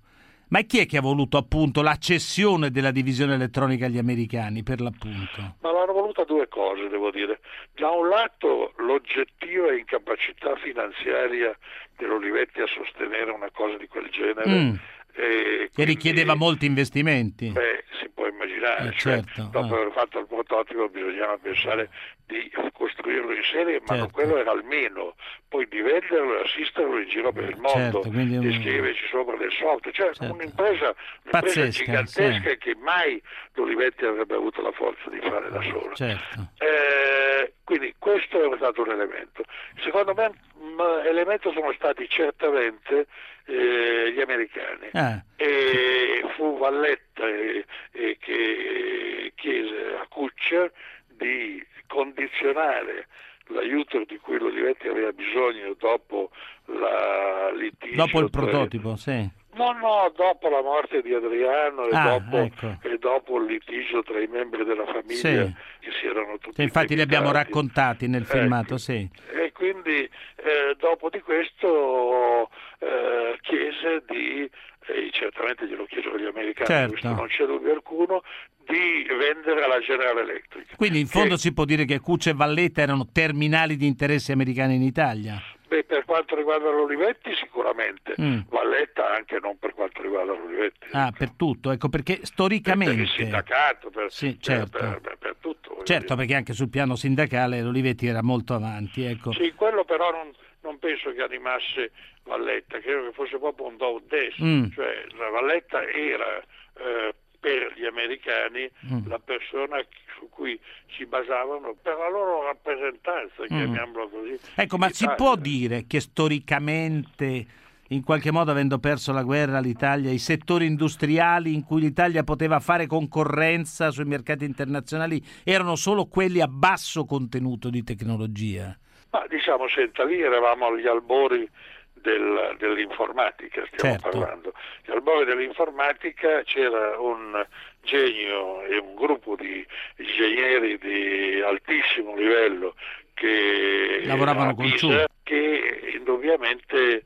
Ma 0.49 0.61
chi 0.61 0.81
è 0.81 0.87
che 0.87 0.99
ha 0.99 1.01
voluto 1.01 1.39
appunto 1.39 1.81
la 1.81 1.97
cessione 1.97 2.71
della 2.71 2.91
divisione 2.91 3.35
elettronica 3.35 3.87
agli 3.87 3.97
americani, 3.97 4.63
per 4.63 4.83
l'appunto? 4.83 5.57
Ma 5.61 5.73
l'hanno 5.73 5.95
voluta 5.95 6.25
due 6.25 6.47
cose, 6.49 6.89
devo 6.89 7.11
dire. 7.11 7.41
Da 7.75 7.89
un 7.89 8.09
lato 8.09 8.75
l'oggettiva 8.77 9.73
incapacità 9.73 10.55
finanziaria 10.57 11.57
dell'Olivetti 11.97 12.61
a 12.61 12.67
sostenere 12.67 13.31
una 13.31 13.51
cosa 13.51 13.79
di 13.79 13.87
quel 13.89 14.11
genere, 14.11 14.51
mm. 14.51 14.75
E 15.15 15.71
che 15.75 15.85
richiedeva 15.85 16.35
molti 16.35 16.65
investimenti. 16.65 17.51
Beh, 17.51 17.85
si 18.01 18.09
può 18.09 18.27
immaginare, 18.27 18.89
Eh, 18.89 18.93
cioè, 18.93 19.23
certo, 19.23 19.49
dopo 19.51 19.75
eh. 19.77 19.81
aver 19.81 19.93
fatto 19.93 20.19
il 20.19 20.27
prototipo 20.27 20.89
bisognava 20.89 21.37
pensare 21.37 21.91
di 22.33 22.51
costruirlo 22.73 23.33
in 23.35 23.43
serie, 23.43 23.81
ma 23.87 23.95
Certo. 23.97 24.09
quello 24.13 24.37
era 24.39 24.51
almeno, 24.51 25.15
poi 25.49 25.67
di 25.69 25.81
venderlo 25.81 26.39
e 26.39 26.43
assisterlo 26.45 26.99
in 26.99 27.09
giro 27.09 27.31
per 27.33 27.45
il 27.51 27.57
mondo, 27.57 28.01
certo, 28.03 28.11
quindi 28.11 28.39
di 28.39 28.47
un- 28.47 28.61
scriverci 28.63 29.07
sopra 29.09 29.37
del 29.37 29.53
software, 29.53 29.93
cioè 29.93 30.11
un'impresa, 30.31 30.55
un'impresa 30.55 30.95
Pazzesca, 31.31 31.69
gigantesca 31.85 32.51
sì. 32.51 32.59
che 32.59 32.75
mai 32.77 33.23
l'Olivetti 33.55 34.05
avrebbe 34.05 34.35
avuto 34.35 34.63
la 34.63 34.73
forza 34.73 35.09
di 35.11 35.21
fare 35.21 35.51
da 35.51 35.61
solo. 35.63 35.95
Certo. 35.95 36.49
Eh, 36.59 37.53
quindi 37.65 37.95
questo 37.99 38.53
è 38.53 38.57
stato 38.57 38.83
un 38.83 38.91
elemento. 38.91 39.45
Secondo 39.83 40.15
me 40.15 40.33
un 40.59 41.03
elemento 41.05 41.53
sono 41.53 41.73
stati 41.73 42.09
certamente 42.09 43.07
eh, 43.47 44.13
gli 44.15 44.21
americani. 44.21 44.89
Ah, 44.93 45.23
E 45.37 46.23
fu 46.37 46.57
Valletta 46.59 47.27
eh, 47.29 47.65
eh, 47.93 48.17
che 48.21 49.33
chiese 49.35 49.97
a 50.01 50.07
Kutscher 50.09 50.71
di 51.09 51.65
condizionare 51.93 53.07
l'aiuto 53.49 54.03
di 54.07 54.17
cui 54.19 54.39
l'Olivetti 54.39 54.89
aveva 54.89 55.13
bisogno 55.13 55.75
dopo 55.79 56.31
la 56.67 57.51
litigio 57.53 57.97
dopo 57.97 58.21
il 58.21 58.31
prototipo, 58.31 58.97
sì. 58.97 59.29
No, 59.55 59.73
no, 59.73 60.11
dopo 60.17 60.49
la 60.49 60.63
morte 60.63 61.03
di 61.03 61.13
Adriano 61.13 61.85
e, 61.87 61.91
Ah, 61.93 62.19
dopo, 62.19 62.37
ecco. 62.39 62.77
e 62.89 62.97
dopo 62.97 63.37
il 63.39 63.45
litigio 63.45 64.03
tra 64.03 64.19
i 64.19 64.27
membri 64.27 64.65
della 64.65 64.87
famiglia 64.87 65.45
Sì. 65.45 65.55
che 65.81 65.91
si 66.01 66.07
erano 66.07 66.39
tutti 66.39 66.55
Sì, 66.55 66.63
infatti 66.63 66.95
li 66.95 67.03
abbiamo 67.03 67.31
raccontati 67.33 68.09
nel 68.09 68.23
Ecco. 68.23 68.31
filmato, 68.39 68.79
sì. 68.79 69.07
E 69.31 69.53
quindi 69.53 70.09
eh, 70.37 70.75
dopo 70.79 71.11
di 71.11 71.21
questo 71.21 72.49
eh, 72.79 73.39
chiese 73.43 74.03
di, 74.09 74.51
e 74.87 75.11
certamente 75.13 75.67
glielo 75.67 75.85
chiesero 75.87 76.19
gli 76.19 76.27
americani, 76.27 76.67
Certo. 76.67 76.91
questo 76.91 77.09
non 77.15 77.27
c'è 77.29 77.45
dubbio 77.47 77.73
alcuno, 77.73 78.23
di 78.65 79.05
vendere 79.19 79.65
alla 79.65 79.81
General 79.81 80.19
Electric. 80.19 80.77
Quindi 80.77 81.01
in 81.01 81.07
fondo 81.07 81.37
si 81.37 81.53
può 81.53 81.65
dire 81.65 81.85
che 81.85 81.99
Cuccia 82.01 82.31
e 82.31 82.35
Valletta 82.35 82.81
erano 82.81 83.09
terminali 83.13 83.77
di 83.77 83.87
interessi 83.87 84.33
americani 84.33 84.77
in 84.77 84.83
Italia. 84.83 85.41
Beh, 85.67 85.85
per 85.85 86.05
quanto 86.05 86.37
riguarda 86.37 86.71
l'Olivetti 86.71 87.35
sicuramente, 87.35 88.15
Mm. 88.21 88.41
Valletta 88.51 89.15
anche 89.15 89.39
non 89.41 89.57
per 89.59 89.73
quanto 89.75 90.03
riguarda 90.03 90.33
l'Olivetti. 90.33 90.87
Ah, 90.93 91.11
per 91.17 91.31
tutto, 91.33 91.71
ecco, 91.71 91.89
perché 91.89 92.13
Per 92.15 92.21
il 92.23 92.27
storicamente... 92.29 93.07
sindacato, 93.07 93.89
per, 93.91 94.13
Sì, 94.13 94.37
certo. 94.39 94.79
per- 94.79 95.01
per- 95.01 95.17
per 95.19 95.37
tutto. 95.41 95.83
Certo, 95.85 96.15
perché 96.15 96.35
anche 96.35 96.53
sul 96.53 96.69
piano 96.69 96.95
sindacale 96.95 97.63
l'Olivetti 97.63 98.07
era 98.07 98.23
molto 98.23 98.53
avanti, 98.55 99.03
ecco. 99.03 99.33
Sì, 99.33 99.53
quello 99.57 99.85
però 99.85 100.11
non, 100.11 100.31
non 100.63 100.79
penso 100.79 101.13
che 101.13 101.23
animasse 101.23 101.91
Valletta, 102.25 102.79
credo 102.81 103.07
che 103.09 103.13
fosse 103.13 103.39
proprio 103.39 103.67
un 103.67 103.77
do 103.77 104.01
des, 104.09 104.35
Mm. 104.41 104.71
cioè 104.73 105.05
la 105.19 105.29
Valletta 105.29 105.83
era 105.89 106.39
eh, 106.79 107.15
per 107.41 107.75
gli 107.77 107.85
americani 107.85 108.71
Mm. 108.91 109.09
la 109.09 109.19
persona 109.19 109.85
su 110.19 110.29
cui 110.31 110.59
si 110.97 111.05
basavano 111.07 111.75
per 111.83 111.97
la 111.99 112.09
loro 112.09 112.45
rappresentanza, 112.45 113.45
chiamiamola 113.47 114.07
così. 114.09 114.39
Ecco, 114.55 114.79
ma 114.79 114.89
si 114.91 115.07
può 115.17 115.35
dire 115.37 115.87
che 115.89 115.99
storicamente, 116.01 117.47
in 117.89 118.05
qualche 118.05 118.31
modo 118.31 118.53
avendo 118.53 118.79
perso 118.79 119.13
la 119.13 119.23
guerra 119.25 119.59
l'Italia, 119.59 120.11
i 120.13 120.19
settori 120.19 120.67
industriali 120.67 121.53
in 121.53 121.65
cui 121.65 121.81
l'Italia 121.81 122.23
poteva 122.23 122.61
fare 122.61 122.87
concorrenza 122.87 123.91
sui 123.91 124.05
mercati 124.05 124.45
internazionali 124.45 125.21
erano 125.45 125.75
solo 125.75 126.07
quelli 126.07 126.41
a 126.41 126.47
basso 126.47 127.05
contenuto 127.05 127.69
di 127.69 127.83
tecnologia? 127.83 128.77
Ma 129.13 129.27
diciamo, 129.29 129.69
senta, 129.69 130.05
lì 130.05 130.21
eravamo 130.23 130.69
agli 130.69 130.87
albori 130.87 131.47
del- 131.93 132.57
dell'informatica, 132.59 133.63
stiamo 133.67 133.99
Certo. 133.99 134.09
parlando. 134.09 134.55
Agli 134.87 134.95
albori 134.97 135.25
dell'informatica 135.27 136.43
c'era 136.45 136.99
un 136.99 137.47
genio 137.83 138.63
e 138.65 138.79
un 138.79 138.95
gruppo 138.95 139.37
di 139.37 139.65
ingegneri 139.99 140.79
di 140.79 141.43
altissimo 141.43 142.17
livello 142.17 142.75
che 143.13 144.01
Lavoravano 144.05 144.55
con 144.55 144.65
Pisa, 144.71 145.07
che 145.23 145.93
indubbiamente 145.95 147.03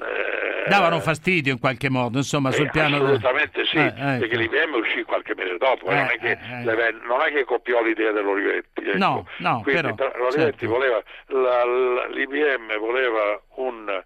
eh, 0.00 0.68
Davano 0.68 1.00
fastidio 1.00 1.52
in 1.52 1.58
qualche 1.58 1.88
modo, 1.88 2.18
insomma, 2.18 2.50
sul 2.50 2.66
eh, 2.66 2.70
piano... 2.70 2.96
Assolutamente 2.96 3.64
sì, 3.64 3.76
Eh, 3.78 3.86
ecco. 3.86 4.18
perché 4.20 4.36
l'IBM 4.36 4.74
uscì 4.74 5.02
qualche 5.04 5.34
mese 5.34 5.56
dopo, 5.56 5.86
eh, 5.88 5.94
non, 5.94 6.04
Eh, 6.04 6.12
è 6.12 6.18
che, 6.18 6.30
eh, 6.30 6.88
eh. 6.88 6.92
non 7.06 7.20
è 7.26 7.32
che 7.32 7.44
copiò 7.44 7.82
l'idea 7.82 8.12
dell'Olivetti. 8.12 8.84
ecco. 8.84 8.96
No, 8.98 9.26
no, 9.38 9.60
Quindi, 9.62 9.80
però, 9.82 9.94
per- 9.94 10.16
l'Olivetti 10.18 10.58
certo. 10.58 10.74
voleva, 10.74 11.02
la- 11.28 11.64
la- 11.64 12.06
l'IBM 12.08 12.78
voleva 12.78 13.40
un 13.56 14.04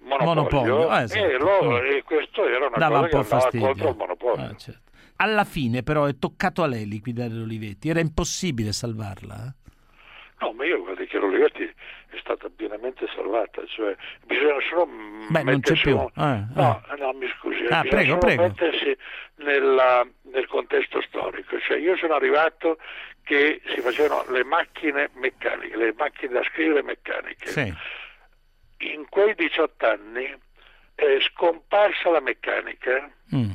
monopolio, 0.00 0.34
Monopolio, 0.34 0.92
esatto. 0.92 1.24
e, 1.24 1.38
lo- 1.38 1.62
Mm. 1.80 1.84
e 1.86 2.02
questo 2.04 2.46
era 2.46 2.66
una 2.66 2.76
Dava 2.76 2.94
cosa 2.94 2.98
un 3.00 3.04
che 3.04 3.10
po' 3.10 3.16
andava 3.18 3.40
fastidio. 3.40 3.66
contro 3.66 3.88
il 3.90 3.96
monopolio. 3.96 4.44
Ah, 4.44 4.54
certo. 4.56 4.80
Alla 5.16 5.44
fine 5.44 5.82
però 5.82 6.04
è 6.06 6.18
toccato 6.18 6.62
a 6.62 6.66
lei 6.66 6.86
liquidare 6.86 7.30
l'Olivetti, 7.32 7.88
era 7.88 8.00
impossibile 8.00 8.72
salvarla. 8.72 9.54
No, 10.44 10.52
ma 10.52 10.66
io 10.66 10.82
guardo 10.82 11.02
che 11.06 11.16
l'Olivetti 11.18 11.64
è 11.64 12.18
stata 12.18 12.48
pienamente 12.54 13.06
salvata, 13.14 13.64
cioè 13.66 13.96
bisogna 14.26 14.60
solo 14.68 14.86
Beh, 15.30 15.42
non 15.42 15.60
c'è 15.60 15.72
più. 15.74 15.96
un- 15.96 16.10
Eh, 16.16 16.44
No, 16.54 16.82
no, 16.98 17.12
mi 17.14 17.26
scusi, 17.38 17.62
Ah, 17.70 17.80
bisogna 17.80 17.88
prego, 17.88 18.18
prego. 18.18 18.42
mettersi 18.42 18.96
nella- 19.36 20.06
nel 20.24 20.46
contesto 20.46 21.00
storico, 21.00 21.58
cioè 21.60 21.78
io 21.78 21.96
sono 21.96 22.12
arrivato 22.14 22.78
che 23.22 23.62
si 23.68 23.80
facevano 23.80 24.30
le 24.30 24.44
macchine 24.44 25.08
meccaniche, 25.14 25.76
le 25.78 25.94
macchine 25.96 26.32
da 26.34 26.42
scrivere 26.44 26.82
meccaniche. 26.82 27.46
Sì. 27.46 27.72
In 28.92 29.06
quei 29.08 29.34
18 29.34 29.86
anni 29.86 30.30
è 30.94 31.16
scomparsa 31.20 32.10
la 32.10 32.20
meccanica, 32.20 33.10
Mm. 33.34 33.50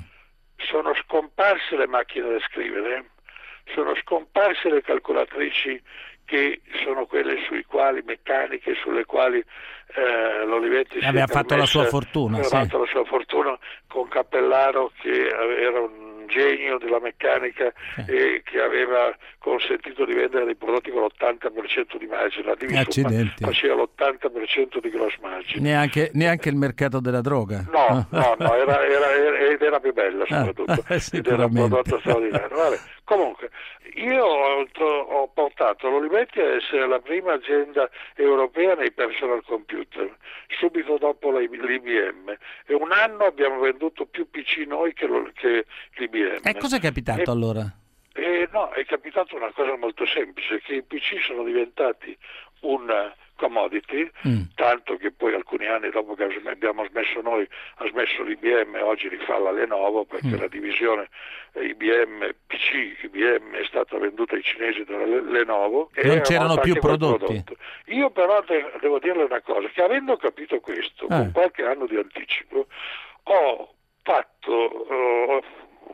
sono 0.58 0.96
scomparse 0.96 1.78
le 1.78 1.86
macchine 1.86 2.32
da 2.32 2.40
scrivere, 2.40 3.12
sono 3.76 3.94
scomparse 3.98 4.72
le 4.72 4.82
calcolatrici 4.82 5.80
che 6.30 6.62
sono 6.84 7.06
quelle 7.08 7.38
sui 7.48 7.66
quali 7.66 8.04
meccaniche, 8.06 8.76
sulle 8.76 9.04
quali 9.06 9.40
eh, 9.40 10.46
l'Olivetti 10.46 11.00
si 11.00 11.06
Aveva 11.06 11.26
fatto 11.26 11.56
la 11.56 11.66
sua 11.66 11.86
fortuna, 11.86 12.38
aveva 12.38 12.48
sì. 12.50 12.56
fatto 12.56 12.78
la 12.78 12.86
sua 12.86 13.04
fortuna 13.06 13.58
con 13.88 14.08
Cappellaro 14.08 14.92
che 15.02 15.10
era 15.10 15.80
un 15.80 16.28
genio 16.28 16.78
della 16.78 17.00
meccanica 17.00 17.74
e 18.06 18.44
che 18.46 18.60
aveva 18.62 19.12
consentito 19.40 20.06
di 20.06 20.14
vendere 20.14 20.46
dei 20.46 20.56
prodotti 20.56 20.92
con 20.92 21.02
l'80% 21.02 21.98
di 21.98 22.06
margine, 22.06 22.52
addirittura 22.52 22.82
Accidenti. 22.82 23.44
faceva 23.44 23.74
l'80% 23.82 24.80
di 24.80 24.90
gross 24.92 25.18
margin. 25.22 25.64
Neanche, 25.64 26.12
neanche 26.14 26.50
il 26.50 26.56
mercato 26.56 27.00
della 27.00 27.22
droga. 27.22 27.66
No, 27.72 28.06
no, 28.12 28.36
no, 28.38 28.54
era, 28.54 28.86
era- 28.86 29.12
era- 29.16 29.38
ed 29.40 29.60
era 29.60 29.80
più 29.80 29.92
bella 29.92 30.24
soprattutto, 30.28 30.84
Ah, 30.88 31.02
ed 31.12 31.26
era 31.26 31.46
un 31.46 31.54
prodotto 31.54 31.98
straordinario. 32.00 32.56
Vabbè, 32.56 32.78
Comunque, 33.10 33.50
io 33.96 34.24
ho, 34.24 35.28
portato 35.34 35.90
l'Olivetti 35.90 36.40
a 36.42 36.58
essere 36.58 36.88
la 36.88 37.00
prima 37.00 37.34
azienda 37.34 37.90
europea 38.14 38.76
nei 38.76 38.92
personal 38.92 39.42
computer, 39.44 40.16
subito 40.60 40.96
dopo 41.00 41.36
l'IBM, 41.36 42.38
e 42.68 42.74
un 42.76 42.92
anno 42.92 43.26
abbiamo 43.26 43.62
venduto 43.62 44.06
più 44.06 44.30
PC 44.30 44.58
noi 44.68 44.94
che 44.94 45.08
l'IBM. 45.08 46.42
E 46.44 46.58
cosa 46.60 46.76
è 46.76 46.80
capitato 46.80 47.22
E- 47.22 47.34
allora? 47.34 47.66
eh, 48.14 48.48
no, 48.52 48.70
è 48.74 48.86
capitato 48.86 49.36
una 49.36 49.52
cosa 49.54 49.76
molto 49.76 50.06
semplice, 50.06 50.62
che 50.62 50.76
i 50.76 50.84
PC 50.84 51.20
sono 51.20 51.44
diventati 51.44 52.16
un 52.60 52.92
commodity, 53.40 54.10
Mm. 54.28 54.42
tanto 54.56 54.98
che 54.98 55.12
poi 55.12 55.34
alcuni 55.34 55.66
anni 55.66 55.90
dopo 55.90 56.14
che 56.14 56.26
abbiamo 56.46 56.86
smesso 56.86 57.22
noi, 57.22 57.48
ha 57.78 57.88
smesso 57.88 58.22
l'IBM, 58.24 58.78
oggi 58.84 59.08
rifà 59.08 59.40
la 59.40 59.52
Lenovo 59.52 60.04
perché 60.04 60.28
Mm. 60.36 60.40
la 60.40 60.48
divisione 60.48 61.08
eh, 61.54 61.66
IBM 61.66 62.30
PC 62.46 63.04
IBM 63.06 63.54
è 63.56 63.66
stata 63.66 63.98
venduta 63.98 64.36
ai 64.36 64.44
cinesi 64.44 64.84
dalla 64.84 65.06
Le- 65.06 65.22
Lenovo 65.32 65.90
e 65.96 66.06
Non 66.06 66.22
c'erano 66.22 66.58
più 66.58 66.76
prodotti. 66.76 67.44
Io 67.86 68.10
però 68.12 68.44
de- 68.46 68.72
devo 68.82 69.00
dirle 69.00 69.24
una 69.24 69.42
cosa, 69.42 69.68
che 69.70 69.82
avendo 69.82 70.16
capito 70.18 70.60
questo, 70.60 71.06
Eh. 71.06 71.08
con 71.08 71.32
qualche 71.32 71.64
anno 71.64 71.88
di 71.88 71.96
anticipo, 71.96 72.68
ho 73.24 73.74
fatto, 74.04 74.88
eh, 74.90 75.44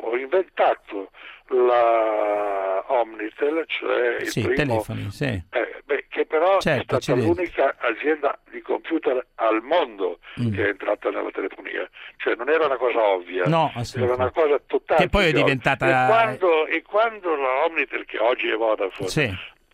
ho, 0.01 0.17
inventato 0.17 1.12
la 1.47 2.84
Omnitel, 2.88 3.63
cioè 3.67 4.17
il 4.19 4.27
Sì, 4.27 4.41
primo, 4.41 4.55
telefoni, 4.55 5.10
sì. 5.12 5.25
eh, 5.25 5.81
beh, 5.84 6.05
che 6.10 6.25
però 6.25 6.60
Certo, 6.60 6.97
è 6.97 7.01
stata 7.01 7.19
l'unica 7.19 7.75
azienda 7.79 8.38
di 8.49 8.62
computer 8.62 9.25
al 9.36 9.62
mondo 9.62 10.19
Mm. 10.39 10.53
che 10.53 10.65
è 10.65 10.67
entrata 10.69 11.10
nella 11.10 11.29
telefonia, 11.31 11.89
cioè 12.17 12.36
non 12.36 12.49
era 12.49 12.65
una 12.65 12.75
cosa 12.77 13.01
ovvia, 13.01 13.45
No, 13.45 13.71
era 13.95 14.13
una 14.15 14.31
cosa 14.31 14.60
totale. 14.65 15.01
Che 15.03 15.10
poi 15.10 15.27
è 15.27 15.31
diventata- 15.31 15.86
E 15.88 16.08
quando, 16.08 16.65
e 16.67 16.81
quando 16.81 17.36
la 17.36 17.63
Omnitel, 17.65 18.05
che 18.05 18.17
oggi 18.19 18.49
è 18.49 18.55
Vodafone, 18.55 19.08
Sì. 19.10 19.24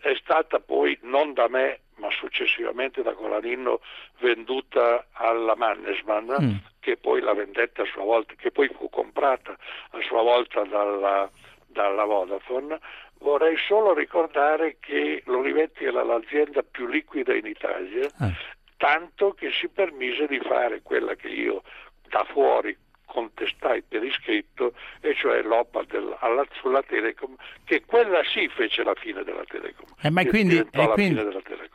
è 0.02 0.14
stata 0.22 0.60
poi 0.60 0.98
non 1.02 1.34
da 1.34 1.48
me 1.50 1.80
ma 2.02 2.10
successivamente 2.10 3.04
da 3.04 3.14
Colaninno 3.14 3.80
venduta 4.20 5.06
alla 5.14 5.56
Mannesmann 5.56 6.30
Mm. 6.41 6.56
che 6.80 6.97
poi 6.97 7.22
la 7.22 7.34
vendetta 7.34 7.84
a 7.84 7.86
sua 7.86 8.04
volta 8.04 8.34
che 8.36 8.49
poi 8.52 8.68
fu 8.70 8.89
comprata 8.89 9.56
a 9.91 10.02
sua 10.02 10.24
volta 10.24 10.64
dalla, 10.64 11.30
dalla 11.68 12.04
Vodafone 12.06 12.80
vorrei 13.20 13.56
solo 13.58 13.93
ricordare 13.93 14.78
che 14.80 15.22
l'Olivetti 15.26 15.86
era 15.86 16.04
l'azienda 16.04 16.64
più 16.64 16.88
liquida 16.88 17.34
in 17.36 17.45
Italia 17.45 18.10
Ah. 18.18 18.32
tanto 18.78 19.34
che 19.34 19.52
si 19.52 19.68
permise 19.70 20.26
di 20.26 20.39
fare 20.39 20.82
quella 20.82 21.14
che 21.14 21.28
io 21.28 21.62
da 22.10 22.26
fuori 22.32 22.76
contestai 23.12 23.84
per 23.88 24.03
iscritto, 24.03 24.74
e 25.01 25.14
cioè 25.16 25.41
l'OPA 25.41 25.84
del, 25.88 26.16
alla, 26.20 26.45
sulla 26.62 26.82
Telecom, 26.82 27.36
che 27.66 27.84
quella 27.86 28.22
sì 28.34 28.47
fece 28.47 28.84
la 28.84 28.93
fine 28.95 29.24
della 29.24 29.43
Telecom. 29.45 29.86
Eh, 30.01 30.09
ma 30.09 30.26
quindi, 30.26 30.57
e 30.57 30.88
quindi, 30.93 31.22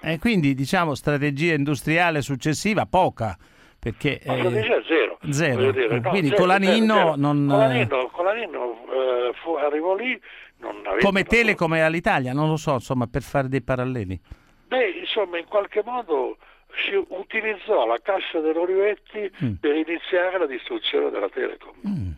e 0.01 0.19
quindi, 0.19 0.55
diciamo, 0.55 0.95
strategia 0.95 1.55
industriale 1.55 2.23
successiva 2.23 2.87
poca. 2.87 3.37
Perché, 3.79 4.21
ma 4.25 4.37
strategia 4.39 4.83
zero. 4.83 5.19
zero. 5.31 5.71
Dire, 5.71 6.01
no, 6.01 6.09
quindi 6.09 6.29
zero, 6.29 6.41
Colanino 6.41 6.95
zero, 6.95 7.11
zero. 7.11 7.17
non... 7.17 7.47
Colanino, 7.47 8.07
Colanino 8.09 8.85
eh, 8.91 9.33
fu, 9.43 9.55
arrivò 9.55 9.95
lì 9.95 10.21
non 10.59 10.83
come 11.01 11.25
Telecom 11.25 11.75
e 11.75 11.81
all'Italia, 11.81 12.33
non 12.33 12.49
lo 12.49 12.57
so, 12.57 12.73
insomma, 12.73 13.07
per 13.07 13.23
fare 13.23 13.49
dei 13.49 13.63
paralleli. 13.63 14.19
Beh, 14.67 14.89
insomma, 15.01 15.39
in 15.39 15.45
qualche 15.47 15.83
modo 15.85 16.39
si 16.85 16.95
utilizzò 17.09 17.87
la 17.87 17.99
cassa 18.03 18.41
dell'Olivetti 18.41 19.31
mm. 19.45 19.55
per 19.55 19.75
iniziare 19.75 20.39
la 20.39 20.47
distruzione 20.47 21.11
della 21.11 21.29
Telecom. 21.29 21.75
Mm. 21.87 22.11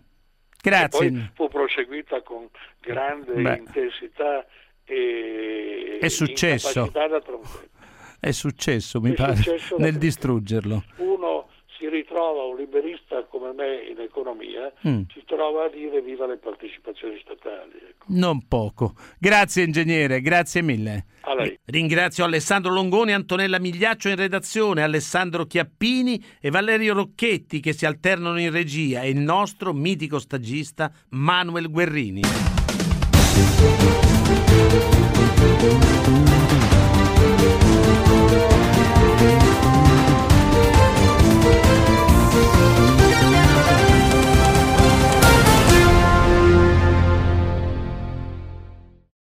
Grazie. 0.61 1.07
E 1.07 1.11
poi 1.11 1.31
fu 1.35 1.49
proseguita 1.49 2.23
con 2.23 2.49
grande 2.81 3.33
Beh. 3.33 3.57
intensità 3.57 4.45
e 4.85 5.99
È 6.01 6.09
successo. 6.09 6.91
È 8.21 8.31
successo, 8.33 9.01
mi 9.01 9.13
È 9.13 9.15
pare, 9.15 9.37
successo 9.37 9.77
nel 9.79 9.97
distruggerlo. 9.97 10.83
Uno 10.97 11.48
si 11.79 11.89
ritrova, 11.89 12.45
un 12.45 12.57
liberista 12.57 13.25
come 13.25 13.53
me 13.53 13.87
in 13.89 14.01
economia, 14.01 14.73
Mm. 14.87 15.03
si 15.13 15.23
trova 15.25 15.65
a 15.65 15.69
dire 15.69 16.03
viva 16.03 16.27
le 16.27 16.37
partecipazioni 16.37 17.19
statali. 17.23 17.73
ecco. 17.89 18.07
Non 18.09 18.47
poco. 18.47 18.95
Grazie 19.19 19.65
ingegnere, 19.65 20.21
grazie 20.21 20.63
mille. 20.63 21.05
Ringrazio 21.67 22.25
Alessandro 22.25 22.73
Longoni, 22.73 23.13
Antonella 23.13 23.59
Migliaccio 23.61 24.09
in 24.09 24.17
redazione, 24.17 24.83
Alessandro 24.83 25.45
Chiappini 25.45 26.23
e 26.41 26.51
Valerio 26.51 26.95
Rocchetti 26.95 27.61
che 27.61 27.73
si 27.75 27.87
alternano 27.87 28.41
in 28.41 28.51
regia 28.51 29.03
e 29.03 29.11
il 29.11 29.19
nostro 29.19 29.73
mitico 29.73 30.19
stagista 30.19 30.91
Manuel 31.11 31.71
Guerrini. 31.71 32.23